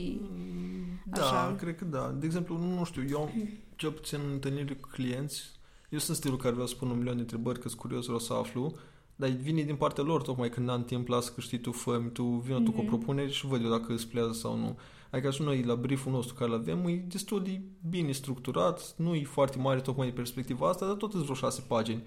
da, 1.05 1.23
așa. 1.23 1.49
Da, 1.49 1.57
cred 1.57 1.77
că 1.77 1.85
da. 1.85 2.15
De 2.19 2.27
exemplu, 2.27 2.57
nu 2.57 2.85
știu, 2.85 3.03
eu 3.11 3.31
cel 3.77 3.91
puțin 3.91 4.19
întâlniri 4.33 4.81
cu 4.81 4.89
clienți 4.93 5.60
eu 5.91 5.99
sunt 5.99 6.17
stilul 6.17 6.37
care 6.37 6.53
vreau 6.53 6.67
să 6.67 6.75
pun 6.75 6.91
un 6.91 6.97
milion 6.97 7.15
de 7.15 7.21
întrebări, 7.21 7.61
că 7.61 7.69
sunt 7.69 7.81
curios, 7.81 8.05
vreau 8.05 8.19
să 8.19 8.33
aflu, 8.33 8.75
dar 9.17 9.29
vine 9.29 9.63
din 9.63 9.77
partea 9.77 10.05
lor, 10.05 10.23
tocmai 10.23 10.49
când 10.49 10.69
am 10.69 10.85
timp, 10.85 11.09
las 11.09 11.29
că 11.29 11.41
știi 11.41 11.59
tu, 11.59 11.73
fă 11.73 12.03
tu, 12.13 12.23
vină 12.23 12.61
mm-hmm. 12.61 12.65
tu 12.65 12.71
cu 12.71 12.79
o 12.79 12.83
mhm. 12.83 12.91
propunere 12.91 13.29
și 13.29 13.47
văd 13.47 13.65
eu 13.65 13.71
dacă 13.71 13.93
îți 13.93 14.09
plează 14.09 14.33
sau 14.33 14.57
nu. 14.57 14.79
Adică 15.11 15.31
și 15.31 15.43
noi, 15.43 15.63
la 15.63 15.75
brieful 15.75 16.13
nostru 16.13 16.35
care 16.35 16.51
îl 16.51 16.57
avem, 16.57 16.87
e 16.87 17.05
destul 17.09 17.43
de 17.43 17.61
bine 17.89 18.13
structurat, 18.13 18.95
nu 18.97 19.15
e 19.15 19.25
foarte 19.25 19.59
mare 19.59 19.81
tocmai 19.81 20.07
din 20.07 20.15
perspectiva 20.15 20.69
asta, 20.69 20.87
dar 20.87 20.95
tot 20.95 21.15
îți 21.15 21.23
vreo 21.23 21.35
șase 21.35 21.65
pagini 21.67 22.03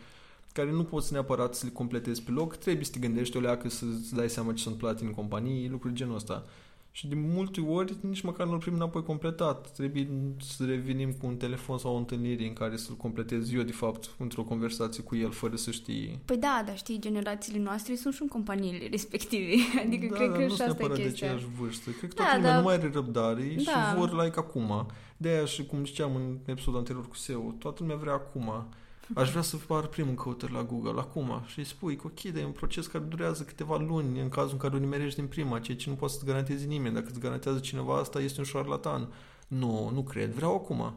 care 0.54 0.72
nu 0.72 0.84
poți 0.84 1.14
neapărat 1.14 1.56
să 1.56 1.66
le 1.66 1.72
completezi 1.72 2.22
pe 2.22 2.32
loc, 2.32 2.56
trebuie 2.56 2.86
să 2.86 2.92
te 2.92 3.00
gândești 3.00 3.38
o 3.38 3.40
leacă 3.40 3.70
să-ți 3.70 4.14
dai 4.16 4.30
seama 4.30 4.54
ce 4.54 4.64
sunt 4.64 4.76
plate 4.76 5.04
în 5.04 5.12
companii, 5.12 5.70
lucruri 5.70 5.94
genul 5.94 6.16
ăsta. 6.16 6.46
Și 6.96 7.08
de 7.08 7.16
multe 7.16 7.62
ori 7.62 7.96
nici 8.02 8.22
măcar 8.22 8.48
nu-l 8.48 8.58
primim 8.58 8.80
înapoi 8.80 9.04
completat. 9.04 9.72
Trebuie 9.72 10.08
să 10.40 10.66
revenim 10.66 11.12
cu 11.12 11.26
un 11.26 11.36
telefon 11.38 11.78
sau 11.78 11.94
o 11.94 11.98
întâlnire 11.98 12.48
în 12.48 12.54
care 12.54 12.76
să-l 12.78 12.96
completez 12.96 13.54
eu, 13.54 13.62
de 13.62 13.72
fapt, 13.72 14.10
într-o 14.18 14.44
conversație 14.44 15.04
cu 15.04 15.16
el, 15.16 15.32
fără 15.32 15.56
să 15.56 15.72
știi. 15.72 16.20
Păi 16.26 16.38
da, 16.38 16.64
dar 16.66 16.78
știi, 16.78 17.00
generațiile 17.00 17.60
noastre 17.60 17.96
sunt 17.96 18.14
și 18.14 18.22
în 18.22 18.28
companiile 18.28 18.88
respective. 18.92 19.52
Adică 19.86 20.08
da, 20.10 20.16
cred 20.16 20.30
dar 20.30 20.38
că 20.38 20.44
nu 20.46 20.56
și 20.56 20.62
asta 20.62 20.84
e 20.84 20.88
de 20.88 20.94
chestia. 21.02 21.28
aceeași 21.28 21.46
vârstă. 21.60 21.90
Cred 21.90 22.14
că 22.14 22.16
Da, 22.16 22.24
toată 22.24 22.36
lumea 22.38 22.52
dar- 22.52 22.60
nu 22.60 22.66
mai 22.68 22.76
are 22.76 22.90
răbdare 22.94 23.56
Da. 23.56 23.72
și 23.72 23.96
vor 23.98 24.24
like 24.24 24.40
acum. 24.40 24.86
De 25.18 25.30
aia 25.30 25.46
și 25.46 25.66
cum 25.66 25.86
ziceam 25.86 26.16
în 26.16 26.38
episodul 26.46 26.80
anterior 26.80 27.08
cu 27.08 27.16
SEO, 27.16 27.56
toată 27.60 27.78
lumea 27.82 27.96
vrea 27.96 28.14
acum. 28.14 28.68
Aș 29.16 29.30
vrea 29.30 29.42
să 29.42 29.58
par 29.58 29.88
primul 29.88 30.10
în 30.10 30.16
căutări 30.16 30.52
la 30.52 30.64
Google 30.64 31.00
acum 31.00 31.44
și 31.46 31.60
îi 31.60 31.66
spui 31.66 31.96
că 31.96 32.04
ok, 32.06 32.22
dar 32.22 32.42
e 32.42 32.46
un 32.46 32.52
proces 32.52 32.88
care 32.88 33.04
durează 33.04 33.44
câteva 33.44 33.78
luni 33.78 34.20
în 34.20 34.30
cazul 34.30 34.52
în 34.52 34.58
care 34.58 34.76
o 34.76 34.80
nimerești 34.80 35.20
din 35.20 35.28
prima, 35.28 35.60
ceea 35.60 35.78
ce 35.78 35.90
nu 35.90 35.96
poate 35.96 36.14
să-ți 36.14 36.26
garanteze 36.26 36.66
nimeni. 36.66 36.94
Dacă 36.94 37.08
îți 37.10 37.20
garantează 37.20 37.60
cineva 37.60 37.98
asta, 37.98 38.20
este 38.20 38.40
un 38.40 38.46
șarlatan. 38.46 39.08
Nu, 39.48 39.90
nu 39.94 40.04
cred, 40.04 40.34
vreau 40.34 40.56
acum. 40.56 40.94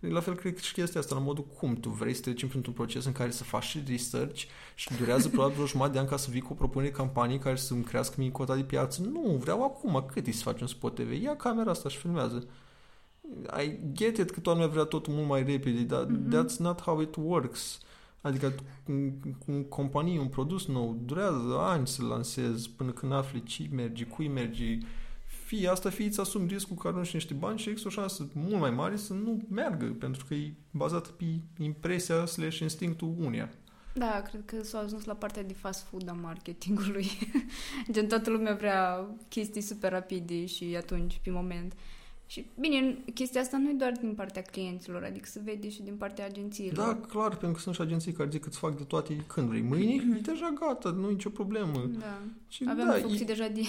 La 0.00 0.20
fel 0.20 0.34
cred 0.34 0.54
că 0.54 0.60
și 0.60 0.72
chestia 0.72 1.00
asta, 1.00 1.14
la 1.14 1.20
modul 1.20 1.44
cum 1.44 1.74
tu 1.74 1.88
vrei 1.88 2.14
să 2.14 2.20
trecem 2.20 2.48
printr-un 2.48 2.74
proces 2.74 3.04
în 3.04 3.12
care 3.12 3.30
să 3.30 3.44
faci 3.44 3.64
și 3.64 3.82
research 3.86 4.42
și 4.74 4.96
durează 4.98 5.28
probabil 5.28 5.62
o 5.62 5.66
jumătate 5.66 5.92
de 5.92 5.98
an 5.98 6.06
ca 6.06 6.16
să 6.16 6.30
vii 6.30 6.40
cu 6.40 6.52
o 6.52 6.56
propunere 6.56 6.90
de 6.90 6.96
campanii 6.96 7.38
care 7.38 7.56
să-mi 7.56 7.82
crească 7.82 8.14
mie 8.18 8.30
cota 8.30 8.54
de 8.54 8.62
piață. 8.62 9.02
Nu, 9.02 9.36
vreau 9.40 9.64
acum. 9.64 10.04
Cât 10.12 10.26
e 10.26 10.32
să 10.32 10.42
faci 10.42 10.60
un 10.60 10.66
spot 10.66 10.94
TV? 10.94 11.22
Ia 11.22 11.36
camera 11.36 11.70
asta 11.70 11.88
și 11.88 11.98
filmează. 11.98 12.46
I 13.62 13.78
get 13.92 14.16
it 14.16 14.30
că 14.30 14.40
toată 14.40 14.58
lumea 14.58 14.72
vrea 14.72 14.84
totul 14.84 15.12
mult 15.12 15.28
mai 15.28 15.42
repede, 15.44 15.82
dar 15.82 16.04
Mhm. 16.04 16.28
that's 16.36 16.56
not 16.58 16.80
how 16.80 17.00
it 17.00 17.14
works. 17.16 17.78
Adică 18.20 18.52
un, 18.88 19.12
un 19.46 19.64
companie, 19.64 20.18
un 20.18 20.28
produs 20.28 20.66
nou, 20.66 20.98
durează 21.04 21.56
ani 21.58 21.86
să 21.86 22.02
lansezi 22.04 22.70
până 22.70 22.90
când 22.90 23.12
afli 23.12 23.42
ce 23.42 23.68
merge, 23.72 24.04
cui 24.04 24.28
merge. 24.28 24.78
Fie 25.44 25.68
asta, 25.68 25.90
fie 25.90 26.06
îți 26.06 26.20
asumi 26.20 26.48
riscul 26.48 26.76
că 26.76 26.88
arunci 26.88 27.12
niște 27.12 27.34
bani 27.34 27.58
și 27.58 27.68
există 27.68 27.88
o 27.88 28.00
șansă 28.00 28.28
mult 28.34 28.60
mai 28.60 28.70
mare 28.70 28.96
să 28.96 29.12
nu 29.12 29.42
meargă, 29.50 29.96
pentru 29.98 30.24
că 30.24 30.34
e 30.34 30.52
bazat 30.70 31.06
pe 31.08 31.24
impresia 31.58 32.24
slash 32.26 32.58
instinctul 32.58 33.14
unia. 33.18 33.50
Da, 33.94 34.22
cred 34.30 34.42
că 34.44 34.62
s-au 34.62 34.82
ajuns 34.84 35.04
la 35.04 35.14
partea 35.14 35.42
de 35.42 35.52
fast 35.52 35.86
food 35.86 36.08
a 36.08 36.12
marketingului. 36.12 37.06
Gen, 37.92 38.06
toată 38.08 38.30
lumea 38.30 38.54
vrea 38.54 39.06
chestii 39.28 39.60
super 39.60 39.90
rapide 39.92 40.46
și 40.46 40.74
atunci, 40.76 41.20
pe 41.24 41.30
moment. 41.30 41.72
Și, 42.30 42.46
bine, 42.60 42.98
chestia 43.14 43.40
asta 43.40 43.56
nu 43.58 43.68
e 43.70 43.72
doar 43.72 43.92
din 44.00 44.14
partea 44.14 44.42
clienților, 44.42 45.02
adică 45.04 45.26
se 45.28 45.40
vede 45.44 45.68
și 45.70 45.82
din 45.82 45.94
partea 45.94 46.24
agențiilor. 46.24 46.86
Da, 46.86 46.94
clar, 47.08 47.28
pentru 47.28 47.50
că 47.52 47.58
sunt 47.58 47.74
și 47.74 47.80
agenții 47.80 48.12
care 48.12 48.28
zic 48.32 48.40
că 48.42 48.48
îți 48.48 48.58
fac 48.58 48.76
de 48.76 48.82
toate 48.82 49.24
când 49.26 49.48
vrei. 49.48 49.60
Mâine 49.62 49.92
e 50.16 50.20
deja 50.32 50.52
gata, 50.60 50.90
nu 50.90 51.08
e 51.08 51.12
nicio 51.12 51.28
problemă. 51.28 51.90
Da. 51.98 52.18
Și 52.48 52.64
Aveam 52.68 52.86
da, 52.88 52.92
făcut 52.94 53.18
e, 53.20 53.24
deja 53.24 53.48
de... 53.48 53.60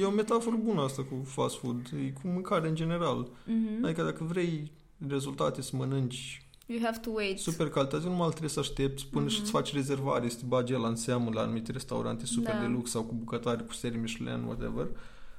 e 0.00 0.04
o 0.04 0.10
metaforă 0.10 0.56
bună 0.56 0.80
asta 0.82 1.02
cu 1.02 1.24
fast 1.24 1.56
food, 1.58 1.90
e 2.06 2.10
cu 2.10 2.20
mâncare 2.28 2.68
în 2.68 2.74
general. 2.74 3.28
Mhm. 3.44 3.84
Adică 3.84 4.02
dacă 4.02 4.24
vrei 4.24 4.70
rezultate 5.08 5.62
să 5.62 5.76
mănânci 5.76 6.40
You 6.66 6.80
have 6.82 6.98
to 6.98 7.10
wait. 7.10 7.38
super 7.38 7.68
calitate, 7.68 8.04
nu 8.06 8.14
mai 8.14 8.28
trebuie 8.28 8.50
să 8.50 8.58
aștepți 8.60 9.06
până 9.06 9.24
Mhm. 9.24 9.34
și 9.34 9.40
îți 9.40 9.50
faci 9.50 9.72
rezervare, 9.72 10.28
să 10.28 10.36
te 10.36 10.44
bagi 10.46 10.72
el 10.72 10.84
în 10.84 10.96
seamă 10.96 11.30
la 11.32 11.40
anumite 11.40 11.72
restaurante 11.72 12.26
super 12.26 12.54
Da. 12.54 12.60
de 12.60 12.66
lux 12.66 12.90
sau 12.90 13.02
cu 13.02 13.14
bucătari 13.14 13.66
cu 13.66 13.72
serii 13.72 13.98
Michelin, 13.98 14.42
whatever. 14.46 14.86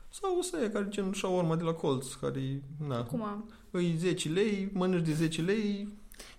Sau 0.10 0.38
o 0.38 0.42
să 0.42 0.58
e 0.64 0.68
care 0.68 0.86
gen 0.90 1.14
shawarma 1.14 1.56
de 1.56 1.64
la 1.64 1.74
colț, 1.74 2.14
care 2.14 2.40
e, 2.40 2.62
na, 2.88 2.98
Acum, 2.98 3.46
îi 3.72 3.96
10 3.98 4.30
lei, 4.30 4.70
mănânci 4.74 5.06
de 5.06 5.14
10 5.14 5.42
lei, 5.42 5.88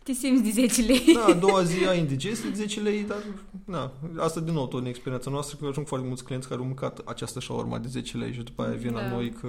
te 0.03 0.13
simți 0.13 0.43
de 0.43 0.51
10 0.51 0.83
lei. 0.83 1.15
Da, 1.15 1.25
a 1.25 1.33
doua 1.33 1.63
zi 1.63 1.85
ai 1.89 1.99
indigestie, 1.99 2.51
10 2.55 2.81
lei, 2.81 3.03
dar 3.03 3.17
na, 3.65 3.93
asta 4.17 4.41
din 4.41 4.53
nou 4.53 4.67
tot 4.67 4.81
în 4.81 4.87
experiența 4.87 5.31
noastră, 5.31 5.57
că 5.61 5.67
ajung 5.67 5.87
foarte 5.87 6.07
mulți 6.07 6.25
clienți 6.25 6.49
care 6.49 6.61
au 6.61 6.67
mâncat 6.67 6.99
această 7.05 7.41
shawarma 7.41 7.79
de 7.79 7.89
10 7.89 8.17
lei 8.17 8.33
și 8.33 8.43
după 8.43 8.63
aia 8.63 8.75
vin 8.77 8.93
la 8.93 9.01
Da. 9.01 9.09
noi 9.09 9.31
că 9.31 9.49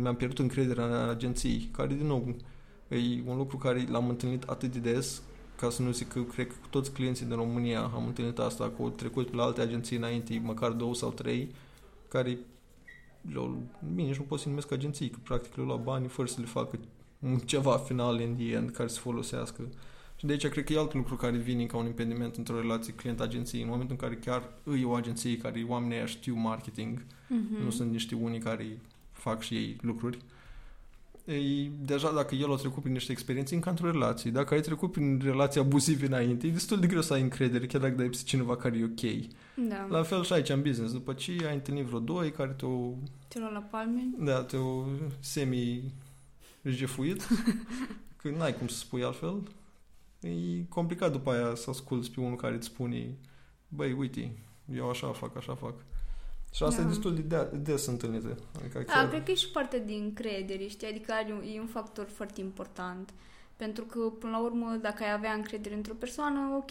mi-am 0.00 0.14
pierdut 0.16 0.38
încrederea 0.38 0.84
în 0.84 1.08
agenții, 1.08 1.68
care 1.72 1.94
din 1.94 2.06
nou 2.06 2.36
e 2.88 3.22
un 3.26 3.36
lucru 3.36 3.56
care 3.56 3.86
l-am 3.90 4.08
întâlnit 4.08 4.42
atât 4.42 4.72
de 4.72 4.78
des, 4.92 5.22
ca 5.56 5.70
să 5.70 5.82
nu 5.82 5.90
zic 5.90 6.08
că 6.08 6.20
cred 6.22 6.46
că 6.46 6.54
cu 6.60 6.66
toți 6.70 6.92
clienții 6.92 7.26
din 7.26 7.36
România 7.36 7.80
am 7.94 8.06
întâlnit 8.06 8.38
asta, 8.38 8.64
că 8.64 8.82
au 8.82 8.88
trecut 8.88 9.30
pe 9.30 9.36
la 9.36 9.42
alte 9.42 9.60
agenții 9.60 9.96
înainte, 9.96 10.40
măcar 10.44 10.70
două 10.70 10.94
sau 10.94 11.10
trei, 11.10 11.54
care 12.08 12.38
le-au, 13.32 13.62
bine, 13.94 14.08
nici 14.08 14.18
nu 14.18 14.24
pot 14.24 14.40
să 14.40 14.48
numesc 14.48 14.72
agenții, 14.72 15.08
că 15.10 15.18
practic 15.22 15.54
le-au 15.54 15.66
luat 15.68 15.82
bani 15.82 16.08
fără 16.08 16.28
să 16.28 16.40
le 16.40 16.46
facă 16.46 16.78
un 17.18 17.38
ceva 17.38 17.76
final 17.76 18.20
in 18.20 18.34
the 18.36 18.52
end 18.52 18.70
care 18.70 18.88
să 18.88 19.00
folosească. 19.00 19.68
Și 20.16 20.26
de 20.26 20.32
aici 20.32 20.46
cred 20.48 20.64
că 20.64 20.72
e 20.72 20.78
alt 20.78 20.94
lucru 20.94 21.16
care 21.16 21.36
vine 21.36 21.64
ca 21.66 21.76
un 21.76 21.86
impediment 21.86 22.36
într-o 22.36 22.60
relație 22.60 22.92
client-agenție. 22.92 23.62
În 23.62 23.68
momentul 23.68 23.96
în 24.00 24.08
care 24.08 24.20
chiar 24.20 24.52
îi 24.62 24.84
o 24.84 24.92
agenție 24.94 25.36
care 25.36 25.64
oamenii 25.68 25.96
ăia 25.96 26.06
știu 26.06 26.34
marketing, 26.34 27.04
Mhm. 27.28 27.62
nu 27.64 27.70
sunt 27.70 27.90
niște 27.90 28.14
unii 28.14 28.38
care 28.38 28.78
fac 29.12 29.40
și 29.42 29.54
ei 29.54 29.76
lucruri. 29.80 30.18
Ei, 31.24 31.70
deja 31.84 32.12
dacă 32.12 32.34
el 32.34 32.52
a 32.52 32.56
trecut 32.56 32.80
prin 32.82 32.92
niște 32.92 33.12
experiențe, 33.12 33.54
încă 33.54 33.68
într-o 33.68 33.90
relație. 33.90 34.30
Dacă 34.30 34.54
ai 34.54 34.60
trecut 34.60 34.92
prin 34.92 35.20
relații 35.24 35.60
abuzive 35.60 36.06
înainte, 36.06 36.46
e 36.46 36.50
destul 36.50 36.80
de 36.80 36.86
greu 36.86 37.00
să 37.00 37.12
ai 37.12 37.20
încredere, 37.20 37.66
chiar 37.66 37.80
dacă 37.80 37.94
dai 37.94 38.06
pe 38.08 38.16
cineva 38.24 38.56
care 38.56 38.78
e 38.78 38.84
ok. 38.84 39.30
Da. 39.68 39.86
La 39.88 40.02
fel 40.02 40.24
și 40.24 40.32
aici 40.32 40.48
în 40.48 40.62
business. 40.62 40.92
După 40.92 41.12
ce 41.12 41.36
ai 41.48 41.54
întâlnit 41.54 41.84
vreo 41.84 41.98
doi 41.98 42.30
care 42.30 42.50
te-au, 42.52 42.98
Te 43.28 43.38
luat 43.38 43.52
la 43.52 43.58
palme? 43.60 44.00
da, 44.18 44.42
te-au 44.42 44.88
semi 45.20 45.92
jefuit, 46.64 47.26
că 48.22 48.30
n-ai 48.30 48.54
cum 48.56 48.66
să 48.66 48.76
spui 48.78 49.02
altfel, 49.04 49.42
e 50.20 50.28
complicat 50.68 51.12
după 51.12 51.30
aia 51.30 51.54
să 51.54 51.70
asculți 51.70 52.10
pe 52.10 52.20
unul 52.20 52.36
care 52.36 52.54
îți 52.54 52.66
spune 52.66 53.16
băi, 53.68 53.92
uite, 53.92 54.32
eu 54.74 54.90
așa 54.90 55.06
fac, 55.12 55.36
așa 55.36 55.54
fac. 55.54 55.74
Și 56.54 56.62
asta 56.62 56.80
Da. 56.80 56.86
e 56.86 56.90
destul 56.90 57.14
de 57.14 57.20
de- 57.20 57.56
des 57.56 57.86
întâlnită. 57.86 58.36
Adică 58.58 58.78
Da, 58.86 58.92
chiar... 58.92 59.08
cred 59.08 59.22
că 59.24 59.30
e 59.30 59.34
și 59.34 59.50
parte 59.50 59.82
din 59.86 60.00
încredere, 60.02 60.66
știi? 60.66 60.86
Adică 60.88 61.12
are 61.12 61.32
un, 61.32 61.42
e 61.54 61.60
un 61.60 61.66
factor 61.66 62.06
foarte 62.08 62.40
important. 62.40 63.10
Pentru 63.56 63.84
că, 63.84 63.98
până 63.98 64.32
la 64.32 64.42
urmă, 64.42 64.78
dacă 64.80 65.02
ai 65.02 65.12
avea 65.12 65.32
încredere 65.32 65.74
într-o 65.74 65.94
persoană, 65.94 66.54
ok, 66.56 66.70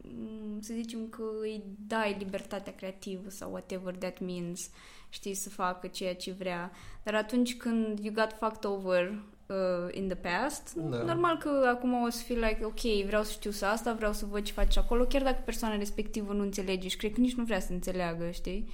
m, 0.00 0.60
să 0.60 0.72
zicem 0.74 1.06
că 1.08 1.22
îi 1.40 1.62
dai 1.86 2.16
libertatea 2.18 2.74
creativă 2.74 3.30
sau 3.30 3.50
whatever 3.50 3.94
that 3.96 4.20
means, 4.20 4.70
știi, 5.08 5.34
să 5.34 5.48
facă 5.50 5.86
ceea 5.86 6.14
ce 6.14 6.32
vrea. 6.32 6.70
Dar 7.02 7.14
atunci 7.14 7.56
când 7.56 7.98
you 8.02 8.14
got 8.14 8.32
fucked 8.40 8.64
over 8.70 9.22
uh, 9.46 9.56
in 9.90 10.08
the 10.08 10.16
past, 10.16 10.74
Da. 10.74 11.02
normal 11.02 11.36
că 11.38 11.68
acum 11.74 12.02
o 12.02 12.08
să 12.10 12.22
fii 12.22 12.34
like, 12.36 12.60
ok, 12.64 13.06
vreau 13.06 13.22
să 13.22 13.32
știu 13.32 13.50
să 13.50 13.66
asta, 13.66 13.92
vreau 13.92 14.12
să 14.12 14.26
văd 14.26 14.42
ce 14.42 14.52
faci 14.52 14.76
acolo, 14.76 15.04
chiar 15.04 15.22
dacă 15.22 15.42
persoana 15.44 15.76
respectivă 15.76 16.32
nu 16.32 16.42
înțelege 16.42 16.88
și 16.88 16.96
cred 16.96 17.12
că 17.12 17.20
nici 17.20 17.34
nu 17.34 17.44
vrea 17.44 17.60
să 17.60 17.72
înțeleagă, 17.72 18.30
știi? 18.30 18.68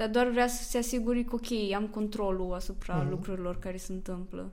Dar 0.00 0.08
doar 0.08 0.28
vrea 0.28 0.48
să 0.48 0.62
se 0.62 0.78
asigure 0.78 1.22
că, 1.22 1.34
ok, 1.34 1.72
am 1.74 1.86
controlul 1.86 2.52
asupra 2.54 2.96
Mhm. 2.96 3.10
lucrurilor 3.10 3.58
care 3.58 3.76
se 3.76 3.92
întâmplă. 3.92 4.52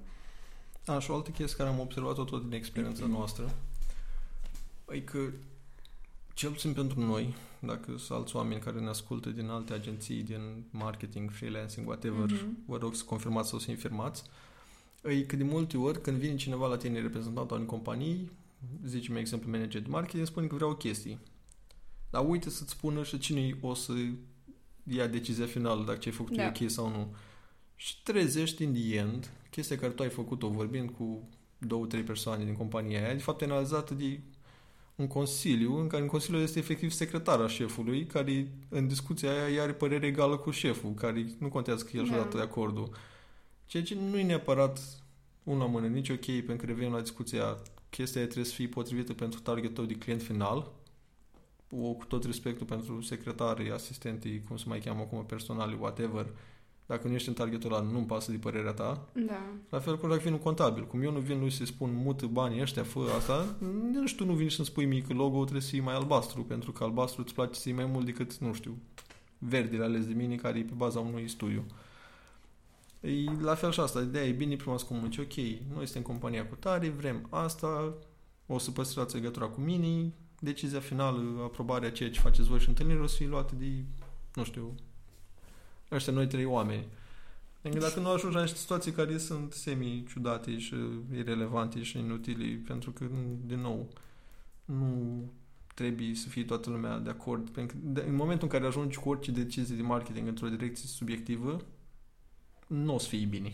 A, 0.86 1.00
și 1.00 1.12
o 1.12 1.16
altă 1.16 1.30
chestie 1.30 1.58
care 1.58 1.70
am 1.70 1.80
observat-o 1.80 2.24
tot 2.24 2.44
din 2.44 2.51
experiența 2.54 3.06
noastră 3.06 3.51
e 4.89 5.00
că, 5.00 5.20
cel 6.34 6.50
puțin 6.51 6.74
pentru 6.74 7.00
noi, 7.00 7.34
dacă 7.60 7.98
sunt 7.98 8.18
alți 8.20 8.36
oameni 8.36 8.62
care 8.62 8.80
ne 8.80 8.88
ascultă 8.88 9.30
din 9.30 9.50
alte 9.50 9.74
agenții, 9.74 10.24
din 10.24 10.63
marketing, 10.70 11.32
freelancing, 11.32 11.88
whatever, 11.88 12.32
Mhm. 12.32 12.58
vă 12.66 12.77
rog 12.77 12.96
să 12.96 13.04
confirmați 13.04 13.50
sau 13.50 13.60
să 13.60 13.72
infirmați, 13.72 14.24
e 15.04 15.22
că 15.22 15.36
de 15.36 15.44
multe 15.44 15.77
ori 15.77 16.01
când 16.01 16.18
vine 16.18 16.36
cineva 16.36 16.68
la 16.68 16.77
tine 16.77 17.01
reprezentant 17.01 17.50
al 17.51 17.56
unei 17.56 17.68
companii, 17.70 18.32
zicem 18.86 19.16
exemplu 19.16 19.51
manager 19.51 19.82
de 19.82 19.88
marketing, 19.89 20.25
spune 20.25 20.48
că 20.48 20.56
vrea 20.56 20.68
o 20.68 20.75
chestie. 20.75 21.20
Dar 22.10 22.30
uite 22.30 22.50
să-ți 22.50 22.72
spună 22.72 23.04
și 23.04 23.18
cine 23.18 23.58
o 23.62 23.74
să 23.74 23.94
ia 24.89 25.08
decizia 25.08 25.46
finală 25.46 25.84
dacă 25.86 25.98
ce 25.98 26.10
ai 26.10 26.15
făcut 26.15 26.36
Da. 26.36 26.44
e 26.44 26.48
ok 26.48 26.70
sau 26.70 26.89
nu. 26.89 27.15
Și 27.75 28.03
trezești 28.03 28.63
in 28.63 28.74
the 28.74 28.96
end 28.98 29.32
chestia 29.50 29.77
care 29.77 29.91
tu 29.91 30.01
ai 30.03 30.10
făcut-o 30.10 30.48
vorbind 30.48 30.89
cu 30.89 31.29
două, 31.58 31.86
trei 31.86 32.03
persoane 32.03 32.44
din 32.44 32.53
compania 32.56 33.03
aia, 33.06 33.13
de 33.13 33.20
fapt 33.22 33.41
e 33.41 33.46
analizată 33.46 33.94
de 33.94 34.20
un 34.96 35.08
consiliu, 35.08 35.79
în 35.79 35.88
care 35.88 36.01
în 36.01 36.08
consiliu 36.08 36.39
este 36.39 36.60
efectiv 36.60 36.91
secretara 36.91 37.48
șefului, 37.48 38.06
care 38.06 38.51
în 38.70 38.88
discuția 38.88 39.32
aia 39.32 39.50
ea 39.50 39.63
are 39.63 39.74
părere 39.74 40.08
egală 40.08 40.38
cu 40.38 40.51
șeful, 40.51 40.94
care 40.94 41.25
nu 41.39 41.48
contează 41.50 41.84
că 41.84 41.98
el 41.98 42.06
și-a 42.06 42.15
Da. 42.15 42.22
dat 42.22 42.36
de 42.36 42.41
acordul. 42.41 42.89
Ceea 43.65 43.84
ce 43.84 43.96
nu 43.96 44.17
e 44.17 44.24
neapărat 44.24 44.79
una 45.44 45.65
mână, 45.65 45.88
nici 45.88 46.10
ok, 46.10 46.25
pentru 46.25 46.56
că 46.58 46.65
revenim 46.65 46.91
la 46.91 47.01
discuția 47.01 47.58
chestia 47.89 48.20
aia 48.20 48.29
trebuie 48.29 48.50
să 48.50 48.56
fie 48.56 48.67
potrivită 48.67 49.13
pentru 49.13 49.39
targetul 49.39 49.74
tău 49.74 49.86
de 49.86 49.94
client 49.94 50.22
final, 50.22 50.58
o, 50.58 50.76
cu 51.69 52.05
tot 52.07 52.25
respectul 52.25 52.65
pentru 52.65 53.01
secretarii, 53.01 53.71
asistentii, 53.71 54.43
cum 54.43 54.57
se 54.57 54.63
mai 54.67 54.79
cheamă 54.79 55.01
acum, 55.01 55.25
personali, 55.25 55.77
whatever, 55.79 56.25
dacă 56.88 57.07
nu 57.07 57.13
ești 57.13 57.27
în 57.27 57.33
targetul 57.33 57.74
ăla, 57.74 57.83
nu-mi 57.83 58.05
pasă 58.05 58.31
de 58.31 58.38
părerea 58.38 58.71
ta. 58.71 59.07
Da. 59.13 59.41
La 59.69 59.79
fel 59.79 59.97
cum 59.97 60.09
dacă 60.09 60.21
vin 60.21 60.33
un 60.33 60.39
contabil. 60.39 60.88
Cum 60.88 61.01
eu 61.01 61.12
nu 61.12 61.19
vin 61.19 61.39
lui 61.39 61.51
să-i 61.51 61.65
spun 61.65 61.89
mută 61.93 62.25
banii 62.25 62.62
ăștia, 62.62 62.83
fă 62.83 63.00
asta, 63.17 63.55
nici 63.91 64.15
tu 64.15 64.25
nu 64.25 64.33
vin 64.33 64.50
să-mi 64.50 64.67
spui 64.67 64.86
mie 64.86 65.01
că 65.01 65.13
logo 65.13 65.41
trebuie 65.41 65.62
să 65.62 65.69
fie 65.69 65.81
mai 65.81 65.93
albastru, 65.93 66.43
pentru 66.43 66.71
că 66.71 66.83
albastru 66.83 67.21
îți 67.21 67.33
place 67.33 67.53
să 67.53 67.62
fie 67.62 67.74
mai 67.74 67.86
mult 67.86 68.05
decât, 68.05 68.38
nu 68.38 68.53
știu, 68.53 68.77
verdele 69.38 69.83
ales 69.83 70.05
de 70.05 70.13
mine, 70.13 70.36
care 70.36 70.59
e 70.59 70.63
pe 70.63 70.74
baza 70.75 71.00
unui 71.00 71.27
studiu. 71.27 71.65
E 73.00 73.41
la 73.41 73.55
fel 73.55 73.71
și 73.71 73.79
asta, 73.79 74.01
ideea 74.01 74.25
e 74.25 74.31
bine 74.31 74.55
prima 74.55 74.77
să 74.77 74.86
comunici, 74.86 75.17
ok, 75.17 75.36
noi 75.74 75.86
suntem 75.86 76.01
compania 76.01 76.47
cu 76.47 76.55
tare, 76.55 76.89
vrem 76.89 77.27
asta, 77.29 77.93
o 78.45 78.57
să 78.57 78.71
păstrați 78.71 79.15
legătura 79.15 79.45
cu 79.45 79.62
mine, 79.62 80.13
decizia 80.39 80.79
finală, 80.79 81.41
aprobarea 81.44 81.91
ceea 81.91 82.12
ce 82.12 82.20
faceți 82.20 82.48
voi 82.48 82.60
și 82.60 82.67
întâlniri 82.67 83.00
o 83.00 83.08
să 83.08 83.15
fie 83.15 83.27
luată 83.27 83.56
de, 83.56 83.84
nu 84.34 84.44
știu, 84.44 84.75
ăștia 85.91 86.13
noi 86.13 86.27
trei 86.27 86.46
oameni. 86.46 86.88
Adică 87.63 87.79
dacă 87.79 88.00
nu 88.00 88.10
ajungi 88.10 88.36
la 88.36 88.41
niște 88.41 88.58
situații 88.58 88.91
care 88.91 89.17
sunt 89.17 89.53
semi-ciudate 89.53 90.58
și 90.58 90.75
irelevante 91.15 91.84
și 91.84 91.98
inutile, 91.98 92.62
pentru 92.67 92.91
că, 92.91 93.06
din 93.46 93.60
nou, 93.60 93.89
nu 94.65 95.24
trebuie 95.74 96.15
să 96.15 96.29
fie 96.29 96.44
toată 96.44 96.70
lumea 96.70 96.98
de 96.98 97.10
acord. 97.10 97.50
Pentru 97.50 97.77
că 97.94 98.00
în 98.00 98.15
momentul 98.15 98.44
în 98.44 98.53
care 98.53 98.65
ajungi 98.65 98.98
cu 98.98 99.10
orice 99.10 99.32
decizie 99.32 99.75
de 99.75 99.82
marketing 99.82 100.27
într-o 100.27 100.48
direcție 100.48 100.88
subiectivă, 100.88 101.62
nu 102.67 102.94
o 102.94 102.98
să 102.98 103.08
fie 103.08 103.25
bine. 103.25 103.53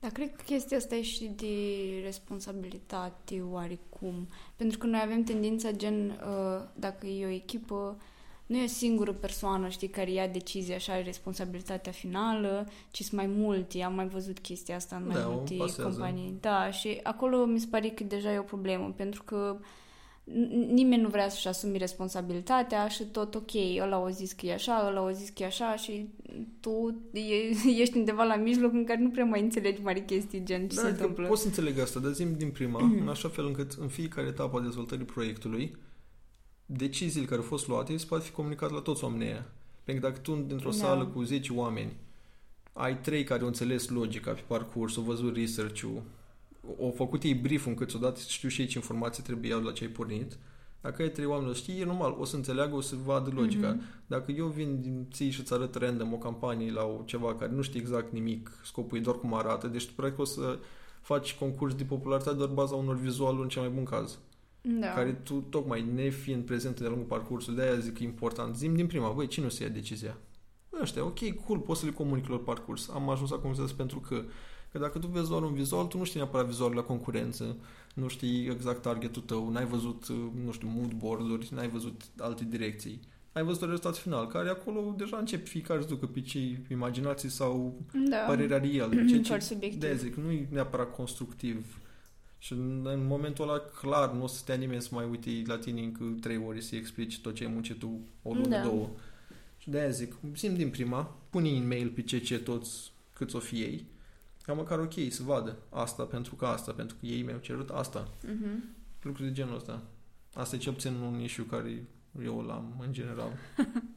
Dar 0.00 0.10
cred 0.10 0.36
că 0.36 0.42
chestia 0.46 0.76
asta 0.76 0.94
e 0.94 1.02
și 1.02 1.24
de 1.36 1.46
responsabilitate 2.04 3.42
oarecum. 3.50 4.28
Pentru 4.56 4.78
că 4.78 4.86
noi 4.86 5.00
avem 5.04 5.22
tendința 5.24 5.70
gen, 5.70 6.08
uh, 6.10 6.62
dacă 6.74 7.06
e 7.06 7.26
o 7.26 7.30
echipă, 7.30 7.96
nu 8.46 8.56
e 8.56 8.64
o 8.64 8.66
singură 8.66 9.12
persoană, 9.12 9.68
știi, 9.68 9.88
care 9.88 10.10
ia 10.12 10.26
decizia 10.28 10.78
și 10.78 10.90
are 10.90 11.02
responsabilitatea 11.02 11.92
finală, 11.92 12.68
ci 12.90 13.00
sunt 13.02 13.12
mai 13.12 13.26
multe. 13.26 13.82
Am 13.82 13.94
mai 13.94 14.06
văzut 14.08 14.38
chestia 14.38 14.76
asta 14.76 14.96
în 14.96 15.06
mai 15.06 15.14
Da, 15.14 15.28
o 15.28 15.32
multe 15.32 15.54
pasează. 15.54 15.90
companii. 15.90 16.34
Da, 16.40 16.70
și 16.70 17.00
acolo 17.02 17.44
mi 17.44 17.60
se 17.60 17.66
pare 17.70 17.88
că 17.88 18.04
deja 18.04 18.32
e 18.32 18.38
o 18.38 18.42
problemă, 18.42 18.92
pentru 18.96 19.22
că 19.22 19.56
n- 19.58 19.64
nimeni 20.72 21.02
nu 21.02 21.08
vrea 21.08 21.28
să-și 21.28 21.48
asume 21.48 21.76
responsabilitatea 21.78 22.88
și 22.88 23.04
tot 23.04 23.34
ok, 23.34 23.50
ăla 23.80 23.98
o 23.98 24.08
zis 24.10 24.32
că 24.32 24.46
e 24.46 24.52
așa, 24.52 24.86
ăla 24.88 25.02
o 25.02 25.10
zis 25.10 25.28
că 25.28 25.42
e 25.42 25.46
așa 25.46 25.76
și 25.76 26.08
tu 26.60 26.94
e, 27.12 27.34
ești 27.82 27.96
undeva 27.96 28.22
la 28.24 28.36
mijloc 28.36 28.72
în 28.72 28.84
care 28.84 29.00
nu 29.00 29.10
prea 29.10 29.24
mai 29.24 29.40
înțelegi 29.40 29.82
mari 29.82 30.04
chestii 30.04 30.44
gen 30.44 30.68
ce 30.68 30.74
Da, 30.76 30.80
se 30.80 30.86
că 30.86 30.92
întâmplă. 30.92 31.26
pot 31.26 31.38
să 31.38 31.46
înțeleg 31.46 31.78
asta, 31.78 32.00
dar 32.00 32.12
zim 32.12 32.34
din 32.36 32.50
prima, 32.50 32.80
Mhm. 32.80 33.00
în 33.00 33.08
așa 33.08 33.28
fel 33.28 33.46
încât 33.46 33.72
în 33.72 33.88
fiecare 33.88 34.26
etapă 34.26 34.58
a 34.58 34.62
dezvoltării 34.62 35.04
proiectului, 35.04 35.76
deciziile 36.66 37.26
care 37.26 37.40
au 37.40 37.46
fost 37.46 37.68
luate 37.68 37.96
se 37.96 38.06
poate 38.08 38.24
fi 38.24 38.30
comunicate 38.30 38.72
la 38.72 38.80
toți 38.80 39.04
oamenii 39.04 39.26
ăia. 39.26 39.46
Pentru 39.84 40.04
că 40.04 40.08
dacă 40.10 40.20
tu 40.22 40.44
dintr-o 40.46 40.70
Da. 40.70 40.76
sală 40.76 41.06
cu 41.06 41.22
10 41.22 41.52
oameni 41.52 41.92
ai 42.72 42.98
trei 43.00 43.24
care 43.24 43.40
au 43.40 43.46
înțeles 43.46 43.88
logica 43.88 44.30
pe 44.32 44.42
parcurs, 44.46 44.96
au 44.96 45.02
văzut 45.02 45.36
research-ul, 45.36 46.02
au 46.80 46.92
făcut 46.96 47.22
ei 47.22 47.34
brief 47.34 47.66
încât 47.66 47.94
odată 47.94 48.20
știu 48.28 48.48
și 48.48 48.60
ei 48.60 48.66
ce 48.66 48.78
informații 48.78 49.22
trebuie 49.22 49.50
iau 49.50 49.60
de 49.60 49.66
la 49.66 49.72
ce 49.72 49.84
ai 49.84 49.90
pornit, 49.90 50.38
dacă 50.80 51.02
ai 51.02 51.10
trei 51.10 51.26
oameni 51.26 51.50
o 51.50 51.52
știi, 51.52 51.80
e 51.80 51.84
normal, 51.84 52.16
o 52.18 52.24
să 52.24 52.36
înțeleagă, 52.36 52.74
o 52.74 52.80
să 52.80 52.94
vadă 53.04 53.30
logica. 53.34 53.68
Mhm. 53.68 53.82
Dacă 54.06 54.32
eu 54.32 54.46
vin 54.46 54.80
din 54.80 55.06
ții 55.12 55.30
și 55.30 55.40
îți 55.40 55.52
arăt 55.52 55.74
random 55.74 56.12
o 56.12 56.16
campanie 56.16 56.72
la 56.72 56.84
o, 56.84 57.02
ceva 57.04 57.34
care 57.34 57.52
nu 57.52 57.62
știi 57.62 57.80
exact 57.80 58.12
nimic, 58.12 58.50
scopul 58.64 58.98
e 58.98 59.00
doar 59.00 59.16
cum 59.18 59.34
arată, 59.34 59.66
deci 59.66 59.86
tu 59.86 59.92
practic 59.96 60.18
o 60.18 60.24
să 60.24 60.58
faci 61.00 61.34
concurs 61.34 61.74
de 61.74 61.84
popularitate 61.84 62.36
doar 62.36 62.48
baza 62.48 62.74
unor 62.74 62.96
vizualuri 62.96 63.42
în 63.42 63.48
cel 63.48 63.62
mai 63.62 63.70
bun 63.70 63.84
caz. 63.84 64.18
Da. 64.60 64.86
Care 64.86 65.12
tu, 65.12 65.34
tocmai 65.34 65.86
nefiind 65.94 66.44
prezent 66.44 66.78
de-a 66.80 66.88
lungul 66.88 67.06
parcursului, 67.06 67.58
de-aia 67.58 67.78
zic 67.78 67.96
că 67.96 68.02
e 68.02 68.06
important. 68.06 68.56
Zim 68.56 68.74
din 68.74 68.86
prima, 68.86 69.10
băi, 69.10 69.26
cine 69.26 69.46
o 69.46 69.48
să 69.48 69.62
ia 69.62 69.68
decizia? 69.68 70.16
Ăștia, 70.80 71.04
ok, 71.04 71.44
cool, 71.46 71.58
poți 71.58 71.80
să 71.80 71.86
le 71.86 71.92
comunic 71.92 72.26
lor 72.26 72.42
parcurs. 72.42 72.88
Am 72.88 73.10
ajuns 73.10 73.30
acum 73.30 73.54
să 73.54 73.62
pentru 73.76 74.00
că 74.00 74.24
Că 74.76 74.82
dacă 74.82 74.98
tu 74.98 75.06
vezi 75.06 75.28
doar 75.28 75.42
un 75.42 75.52
vizual, 75.52 75.86
tu 75.86 75.98
nu 75.98 76.04
știi 76.04 76.18
neapărat 76.20 76.46
vizualul 76.46 76.76
la 76.76 76.82
concurență, 76.82 77.56
nu 77.94 78.08
știi 78.08 78.46
exact 78.46 78.82
targetul 78.82 79.22
tău, 79.22 79.50
n-ai 79.50 79.64
văzut, 79.66 80.08
nu 80.44 80.52
știu, 80.52 80.68
mood 80.76 80.92
board-uri, 80.92 81.48
n-ai 81.54 81.68
văzut 81.68 82.02
alte 82.18 82.44
direcții. 82.48 83.00
Ai 83.32 83.42
văzut 83.42 83.60
un 83.60 83.66
rezultat 83.68 83.96
final, 83.96 84.26
care 84.26 84.48
acolo 84.48 84.94
deja 84.96 85.16
începe 85.16 85.44
fiecare 85.44 85.80
să 85.80 85.88
ducă 85.88 86.06
pe 86.06 86.20
cei 86.20 86.58
imaginații 86.70 87.28
sau 87.28 87.74
da. 88.10 88.16
părerea 88.16 88.58
reală. 88.58 88.94
Ceea 89.08 89.22
Foarte 89.22 89.44
ce, 89.44 89.52
subiectiv. 89.52 89.80
de 89.80 89.94
zic, 89.96 90.14
nu 90.14 90.30
e 90.30 90.48
neapărat 90.50 90.94
constructiv. 90.94 91.78
Și 92.38 92.52
în, 92.52 92.86
în 92.92 93.06
momentul 93.06 93.48
ăla, 93.48 93.58
clar, 93.80 94.12
nu 94.12 94.22
o 94.22 94.26
să 94.26 94.36
stea 94.36 94.54
nimeni 94.54 94.80
să 94.82 94.88
mai 94.92 95.06
uite 95.10 95.30
la 95.46 95.58
tine 95.58 95.80
încă 95.82 96.04
trei 96.20 96.42
ori 96.46 96.62
să-i 96.62 96.78
explici 96.78 97.20
tot 97.20 97.34
ce 97.34 97.44
ai 97.44 97.50
muncit 97.52 97.78
tu 97.78 98.00
o 98.22 98.32
lună, 98.34 98.48
Da. 98.48 98.62
două. 98.62 98.88
Și 99.58 99.70
de-aia 99.70 99.90
zic, 99.90 100.14
sim 100.32 100.54
din 100.56 100.70
prima, 100.70 101.16
pune 101.30 101.48
în 101.48 101.66
mail 101.66 101.88
pe 101.88 102.02
ce 102.02 102.18
ce 102.18 102.38
toți 102.38 102.92
câți 103.12 103.36
o 103.36 103.38
fie 103.38 103.64
ei, 103.64 103.84
ca 104.46 104.52
măcar 104.52 104.78
ok, 104.78 104.92
să 105.08 105.22
vadă 105.22 105.56
asta 105.70 106.04
pentru 106.04 106.34
că 106.34 106.46
asta, 106.46 106.72
pentru 106.72 106.96
că 107.00 107.06
ei 107.06 107.22
mi-au 107.22 107.38
cerut 107.38 107.70
asta. 107.70 108.08
Mhm. 108.26 108.64
Lucruri 109.02 109.28
de 109.28 109.34
genul 109.34 109.54
ăsta. 109.54 109.82
Asta 110.34 110.56
e 110.56 110.58
ce 110.58 110.72
puțin 110.72 110.94
un 110.94 111.20
issue 111.20 111.46
care 111.46 111.86
eu 112.24 112.40
l-am 112.40 112.74
în 112.80 112.92
general. 112.92 113.32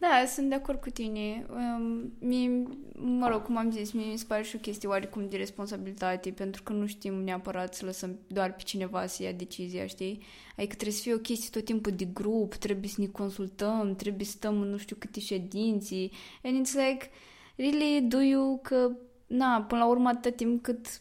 Da, 0.00 0.24
sunt 0.26 0.48
de 0.48 0.54
acord 0.54 0.80
cu 0.80 0.90
tine. 0.90 1.46
Um, 1.50 2.12
mie, 2.18 2.62
mă 2.92 3.28
rog, 3.28 3.42
cum 3.42 3.56
am 3.56 3.70
zis, 3.70 3.92
mie 3.92 4.10
mi 4.10 4.18
se 4.18 4.24
pare 4.28 4.42
și 4.42 4.56
o 4.56 4.58
chestie 4.58 4.88
oarecum 4.88 5.28
de 5.28 5.36
responsabilitate, 5.36 6.30
pentru 6.30 6.62
că 6.62 6.72
nu 6.72 6.86
știm 6.86 7.14
neapărat 7.14 7.74
să 7.74 7.84
lăsăm 7.84 8.18
doar 8.26 8.54
pe 8.54 8.62
cineva 8.62 9.06
să 9.06 9.22
ia 9.22 9.32
decizia, 9.32 9.86
știi? 9.86 10.22
Adică 10.56 10.74
trebuie 10.74 10.96
să 10.96 11.02
fie 11.02 11.14
o 11.14 11.18
chestie 11.18 11.48
tot 11.50 11.64
timpul 11.64 11.92
de 11.92 12.04
grup, 12.04 12.54
trebuie 12.54 12.88
să 12.88 13.00
ne 13.00 13.06
consultăm, 13.06 13.94
trebuie 13.94 14.26
să 14.26 14.30
stăm 14.30 14.60
în 14.60 14.68
nu 14.68 14.76
știu 14.76 14.96
câte 14.98 15.20
ședinții. 15.20 16.12
And 16.42 16.66
it's 16.66 16.72
like, 16.72 17.10
really, 17.58 18.00
do 18.00 18.20
you 18.20 18.58
că, 18.62 18.90
na, 19.26 19.62
până 19.68 19.80
la 19.80 19.88
urmă 19.88 20.08
atâta 20.08 20.30
timp 20.30 20.62
cât 20.62 21.00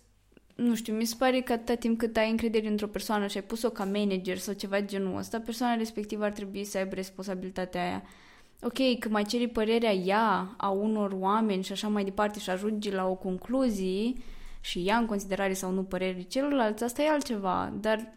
nu 0.58 0.76
știu, 0.76 0.94
mi 0.94 1.06
se 1.06 1.16
pare 1.18 1.42
că 1.42 1.54
atâta 1.54 1.74
timp 1.76 1.98
cât 1.98 2.18
ai 2.18 2.30
încredere 2.30 2.68
într-o 2.68 2.88
persoană 2.88 3.28
și 3.28 3.38
ai 3.38 3.44
pus-o 3.44 3.70
ca 3.70 3.86
manager 3.86 4.38
sau 4.38 4.54
ceva 4.54 4.80
de 4.80 4.86
genul 4.86 5.18
ăsta, 5.18 5.40
persoana 5.40 5.76
respectivă 5.76 6.24
ar 6.24 6.32
trebui 6.32 6.64
să 6.64 6.78
aibă 6.78 6.96
responsabilitatea 6.96 7.84
aia. 7.84 8.04
Ok, 8.62 9.00
că 9.00 9.10
mai 9.10 9.24
ceri 9.24 9.48
părerea 9.48 9.94
ea 9.94 10.54
a 10.58 10.70
unor 10.70 11.12
oameni 11.20 11.64
și 11.64 11.72
așa 11.72 11.88
mai 11.88 12.04
departe 12.04 12.40
și 12.40 12.50
ajungi 12.50 12.92
la 12.92 13.08
o 13.08 13.16
concluzie 13.16 14.14
și 14.62 14.84
ia 14.84 14.96
în 14.96 15.06
considerare 15.06 15.54
sau 15.54 15.72
nu 15.72 15.84
părerii 15.84 16.28
celorlalți, 16.28 16.84
asta 16.84 17.02
e 17.02 17.10
altceva, 17.10 17.74
dar 17.80 18.14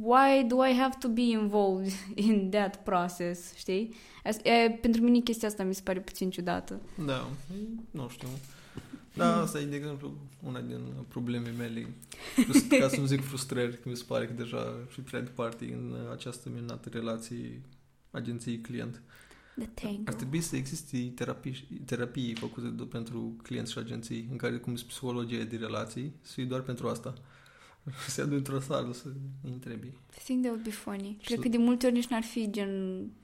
why 0.00 0.44
do 0.48 0.64
I 0.64 0.72
have 0.72 0.96
to 0.98 1.08
be 1.08 1.22
involved 1.22 1.92
in 2.14 2.50
that 2.50 2.76
process, 2.84 3.54
știi? 3.54 3.94
As- 4.24 4.40
E, 4.44 4.70
pentru 4.70 5.02
mine 5.02 5.18
chestia 5.18 5.48
asta 5.48 5.62
mi 5.62 5.74
se 5.74 5.80
pare 5.84 6.00
puțin 6.00 6.30
ciudată. 6.30 6.80
Da, 7.06 7.28
e, 7.52 7.54
nu 7.90 8.08
știu. 8.08 8.28
Da, 9.14 9.40
asta 9.40 9.60
e, 9.60 9.64
de 9.64 9.76
exemplu, 9.76 10.12
una 10.46 10.60
din 10.60 10.80
problemele 11.08 11.50
mele, 11.58 11.86
frust- 12.44 12.78
ca 12.80 12.88
să 12.88 13.00
nu 13.00 13.06
zic 13.06 13.24
frustrări, 13.24 13.80
că 13.80 13.88
mi 13.88 13.96
se 13.96 14.04
pare 14.06 14.26
că 14.26 14.32
deja 14.32 14.76
și 14.92 15.00
prea 15.00 15.20
departe 15.20 15.64
în 15.64 15.96
această 16.12 16.48
minunată 16.54 16.88
relație 16.92 17.60
agenții-client. 18.10 19.02
The 19.58 19.66
tango. 19.74 20.02
Ar 20.06 20.14
trebui 20.14 20.40
să 20.40 20.56
existe 20.56 21.12
terapii, 21.14 21.68
terapii 21.84 22.34
făcute 22.34 22.66
de, 22.68 22.82
pentru 22.82 23.36
clienți 23.42 23.72
și 23.72 23.78
agenții, 23.78 24.28
în 24.30 24.36
care, 24.36 24.56
cum 24.56 24.76
zice, 24.76 24.88
psihologia 24.88 25.42
de 25.42 25.56
relații, 25.56 26.12
să 26.20 26.32
fie 26.32 26.44
doar 26.44 26.60
pentru 26.60 26.88
asta. 26.88 27.14
Să 28.08 28.20
ia 28.20 28.26
într-o 28.36 28.60
sală 28.60 28.92
să 28.92 29.08
îi 29.44 29.50
întrebi. 29.52 29.86
I 29.86 30.20
think 30.24 30.40
that 30.42 30.52
would 30.52 30.64
be 30.64 30.70
funny. 30.70 31.16
Și 31.20 31.26
Cred 31.26 31.36
să- 31.36 31.42
că 31.42 31.48
de 31.48 31.56
multe 31.58 31.86
ori 31.86 31.94
nici 31.94 32.06
n-ar 32.06 32.22
fi 32.22 32.50
gen, 32.50 32.70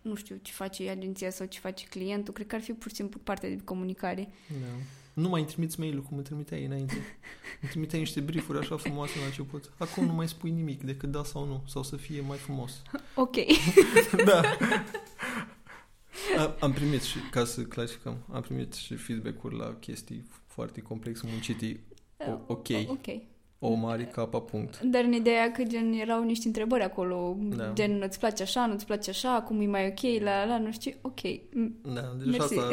nu 0.02 0.14
știu, 0.14 0.36
ce 0.42 0.52
face 0.52 0.88
agenția 0.88 1.30
sau 1.30 1.46
ce 1.46 1.58
face 1.58 1.86
clientul. 1.86 2.34
Cred 2.34 2.46
că 2.46 2.54
ar 2.54 2.60
fi 2.60 2.72
pur 2.72 2.88
și 2.90 2.96
simplu 2.96 3.20
partea 3.24 3.48
de 3.48 3.58
comunicare. 3.64 4.28
Da. 4.48 4.66
Nu 5.14 5.28
mai 5.28 5.40
îmi 5.40 5.50
trimiți 5.50 5.80
mail-ul 5.80 6.02
cum 6.02 6.16
îmi 6.16 6.24
trimiteai 6.24 6.64
înainte. 6.64 6.94
Îmi 7.60 7.70
trimiteai 7.70 8.00
niște 8.00 8.20
briefuri 8.20 8.58
așa 8.58 8.76
frumoase 8.76 9.18
la 9.18 9.24
început. 9.24 9.72
Acum 9.78 10.04
nu 10.06 10.12
mai 10.12 10.28
spui 10.28 10.50
nimic 10.50 10.82
decât 10.82 11.10
da 11.10 11.24
sau 11.24 11.46
nu, 11.46 11.62
sau 11.68 11.82
să 11.82 11.96
fie 11.96 12.20
mai 12.20 12.38
frumos. 12.38 12.82
Ok. 13.14 13.36
da. 14.26 14.40
A, 16.38 16.56
am 16.60 16.72
primit 16.72 17.02
și, 17.02 17.18
ca 17.30 17.44
să 17.44 17.62
clarificăm, 17.62 18.16
am 18.32 18.40
primit 18.42 18.72
și 18.74 18.94
feedback-uri 18.96 19.56
la 19.56 19.74
chestii 19.74 20.24
foarte 20.46 20.80
complexe 20.80 21.26
muncite. 21.30 21.80
O- 22.28 22.40
ok. 22.46 22.68
Ok. 22.86 23.06
O 23.66 23.74
mare 23.74 24.04
capa 24.04 24.40
punct. 24.40 24.80
Dar 24.80 25.04
în 25.04 25.12
ideea 25.12 25.52
că 25.52 25.62
gen 25.62 25.92
erau 25.92 26.22
niște 26.24 26.46
întrebări 26.46 26.82
acolo, 26.82 27.36
Da. 27.56 27.70
gen 27.74 28.02
îți 28.06 28.18
place 28.18 28.42
așa, 28.42 28.66
nu-ți 28.66 28.86
place 28.86 29.10
așa, 29.10 29.42
cum 29.46 29.60
e 29.60 29.66
mai 29.66 29.86
ok, 29.86 30.22
la 30.22 30.44
la, 30.44 30.58
nu 30.58 30.72
știu, 30.72 30.92
ok. 31.00 31.20
Mm, 31.52 31.74
Da, 31.94 32.14
deci 32.18 32.26
Mersi. 32.38 32.58
asta 32.58 32.68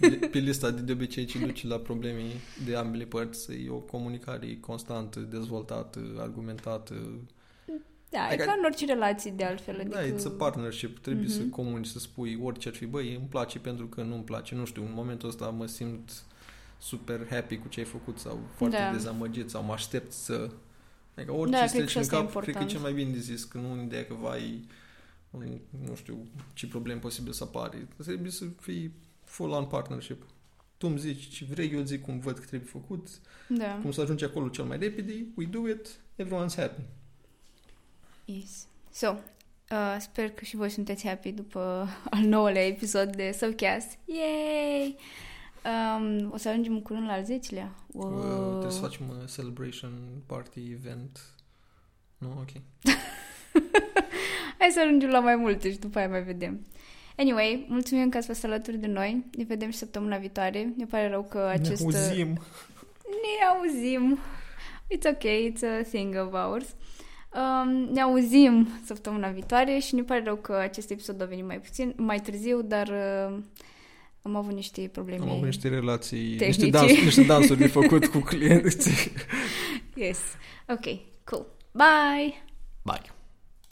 e 0.00 0.08
de- 0.08 0.26
pe 0.26 0.38
lista 0.38 0.70
de, 0.70 0.80
de 0.80 0.92
obicei 0.92 1.24
ce 1.24 1.38
duce 1.38 1.66
la 1.66 1.76
probleme 1.78 2.22
de 2.66 2.76
ambele 2.76 3.04
părți. 3.04 3.52
E 3.52 3.70
o 3.70 3.78
comunicare 3.78 4.56
constantă, 4.60 5.20
dezvoltată, 5.20 6.00
argumentată. 6.18 6.94
Da, 8.08 8.18
e 8.18 8.26
Adică- 8.26 8.44
ca 8.44 8.54
în 8.58 8.64
orice 8.64 8.84
relație 8.86 9.32
de 9.36 9.44
altfel. 9.44 9.74
Adică... 9.80 9.96
Da, 9.96 10.02
it's 10.16 10.26
a 10.26 10.30
partnership. 10.38 10.98
Trebuie 10.98 11.28
să 11.28 11.40
Mhm. 11.40 11.50
comunici, 11.50 11.86
să 11.86 11.98
spui 11.98 12.38
orice 12.42 12.68
ar 12.68 12.74
fi. 12.74 12.86
Băi, 12.86 13.14
îmi 13.14 13.26
place 13.30 13.58
pentru 13.58 13.86
că 13.86 14.02
nu 14.02 14.14
îmi 14.14 14.24
place. 14.24 14.54
Nu 14.54 14.64
știu, 14.64 14.82
în 14.82 14.92
momentul 14.94 15.28
ăsta 15.28 15.46
mă 15.46 15.66
simt 15.66 16.22
super 16.78 17.26
happy 17.30 17.56
cu 17.58 17.68
ce 17.68 17.80
ai 17.80 17.86
făcut 17.86 18.18
sau 18.18 18.40
foarte 18.54 18.76
Da. 18.76 18.92
dezamăgit 18.92 19.50
sau 19.50 19.62
mă 19.62 19.72
aștept 19.72 20.12
să... 20.12 20.50
Adică 21.14 21.32
orice 21.32 21.56
Da, 21.56 21.60
da, 21.60 21.66
cred 21.66 21.70
că 21.70 21.76
trece 21.76 21.90
și 21.90 21.96
în 21.96 22.02
asta 22.02 22.16
e 22.16 22.18
cap, 22.18 22.30
cred 22.30 22.42
că 22.42 22.48
e 22.48 22.52
important. 22.52 22.70
cel 22.70 22.80
mai 22.80 22.92
bine 22.92 23.10
de 23.10 23.18
zis, 23.18 23.44
că 23.44 23.58
nu 23.58 23.72
în 23.72 23.80
ideea 23.84 24.06
că 24.06 24.14
vai, 24.14 24.64
nu 25.86 25.94
știu, 25.94 26.26
ce 26.52 26.66
probleme 26.66 27.00
posibil 27.00 27.32
să 27.32 27.42
apare. 27.44 27.88
Trebuie 28.04 28.30
să 28.30 28.44
fii 28.60 28.92
full-on 29.24 29.64
partnership. 29.64 30.22
Tu 30.78 30.86
îmi 30.86 30.98
zici 30.98 31.28
ce 31.28 31.44
vrei, 31.50 31.72
eu 31.72 31.82
zic 31.82 32.02
cum 32.02 32.18
văd 32.18 32.38
că 32.38 32.44
trebuie 32.46 32.68
făcut, 32.70 33.08
Da. 33.48 33.78
cum 33.82 33.92
să 33.92 34.00
ajungi 34.00 34.24
acolo 34.24 34.48
cel 34.48 34.64
mai 34.64 34.78
repede, 34.78 35.24
we 35.34 35.44
do 35.44 35.68
it, 35.68 35.88
everyone's 36.22 36.54
happy. 36.56 36.80
Yes. 38.24 38.66
So, 38.92 39.14
uh, 39.70 39.96
sper 40.00 40.30
că 40.30 40.44
și 40.44 40.56
voi 40.56 40.70
sunteți 40.70 41.06
happy 41.06 41.32
după 41.32 41.88
al 42.10 42.22
nouălea 42.22 42.66
episod 42.66 43.16
de 43.16 43.36
Subcast. 43.40 43.98
Yay! 44.04 44.96
Um, 45.66 46.30
o 46.32 46.36
să 46.36 46.48
ajungem 46.48 46.72
în 46.72 46.82
curând 46.82 47.06
la 47.06 47.12
al 47.12 47.24
zecelea. 47.24 47.74
Wow. 47.86 48.12
Uh, 48.12 48.50
trebuie 48.50 48.70
să 48.70 48.80
facem 48.80 49.08
un 49.08 49.26
celebration 49.34 49.92
party 50.26 50.70
event. 50.70 51.20
Nu? 52.18 52.28
Ok. 52.40 52.48
Hai 54.58 54.70
să 54.70 54.80
ajungem 54.80 55.08
la 55.08 55.20
mai 55.20 55.36
multe 55.36 55.70
și 55.70 55.78
după 55.78 55.98
aia 55.98 56.08
mai 56.08 56.22
vedem. 56.22 56.66
Anyway, 57.16 57.66
mulțumim 57.68 58.08
că 58.08 58.16
ați 58.16 58.26
fost 58.26 58.44
alături 58.44 58.76
de 58.76 58.86
noi. 58.86 59.24
Ne 59.36 59.44
vedem 59.44 59.70
și 59.70 59.76
săptămâna 59.76 60.16
viitoare. 60.16 60.72
Ne 60.76 60.84
pare 60.84 61.08
rău 61.08 61.22
că 61.22 61.38
acest... 61.38 61.84
Ne 61.84 61.96
auzim. 61.96 62.28
Ne 63.04 63.46
auzim. 63.54 64.18
It's 64.94 65.14
okay, 65.14 65.52
it's 65.52 65.80
a 65.80 65.82
thing 65.82 66.14
of 66.14 66.32
ours. 66.32 66.74
Um, 67.34 67.88
ne 67.92 68.00
auzim 68.00 68.68
săptămâna 68.84 69.28
viitoare 69.28 69.78
și 69.78 69.94
ne 69.94 70.02
pare 70.02 70.22
rău 70.24 70.36
că 70.36 70.54
acest 70.54 70.90
episod 70.90 71.22
a 71.22 71.24
venit 71.24 71.44
mai 71.44 71.60
puțin, 71.60 71.92
mai 71.96 72.20
târziu, 72.20 72.62
dar 72.62 72.88
uh, 72.88 73.38
am 74.26 74.36
avut 74.36 74.52
niște 74.52 74.88
probleme 74.92 75.22
Am 75.22 75.30
avut 75.30 75.44
niște 75.44 75.68
relații, 75.68 76.36
tehnice. 76.36 76.46
niște, 76.64 76.78
dans, 76.78 76.90
niște 77.02 77.22
dansuri 77.22 77.58
de 77.58 77.66
făcut 77.66 78.06
cu 78.06 78.18
clienții. 78.30 79.12
Yes. 79.94 80.18
Ok, 80.68 80.84
cool. 81.24 81.46
Bye! 81.72 82.42
Bye! 82.82 83.15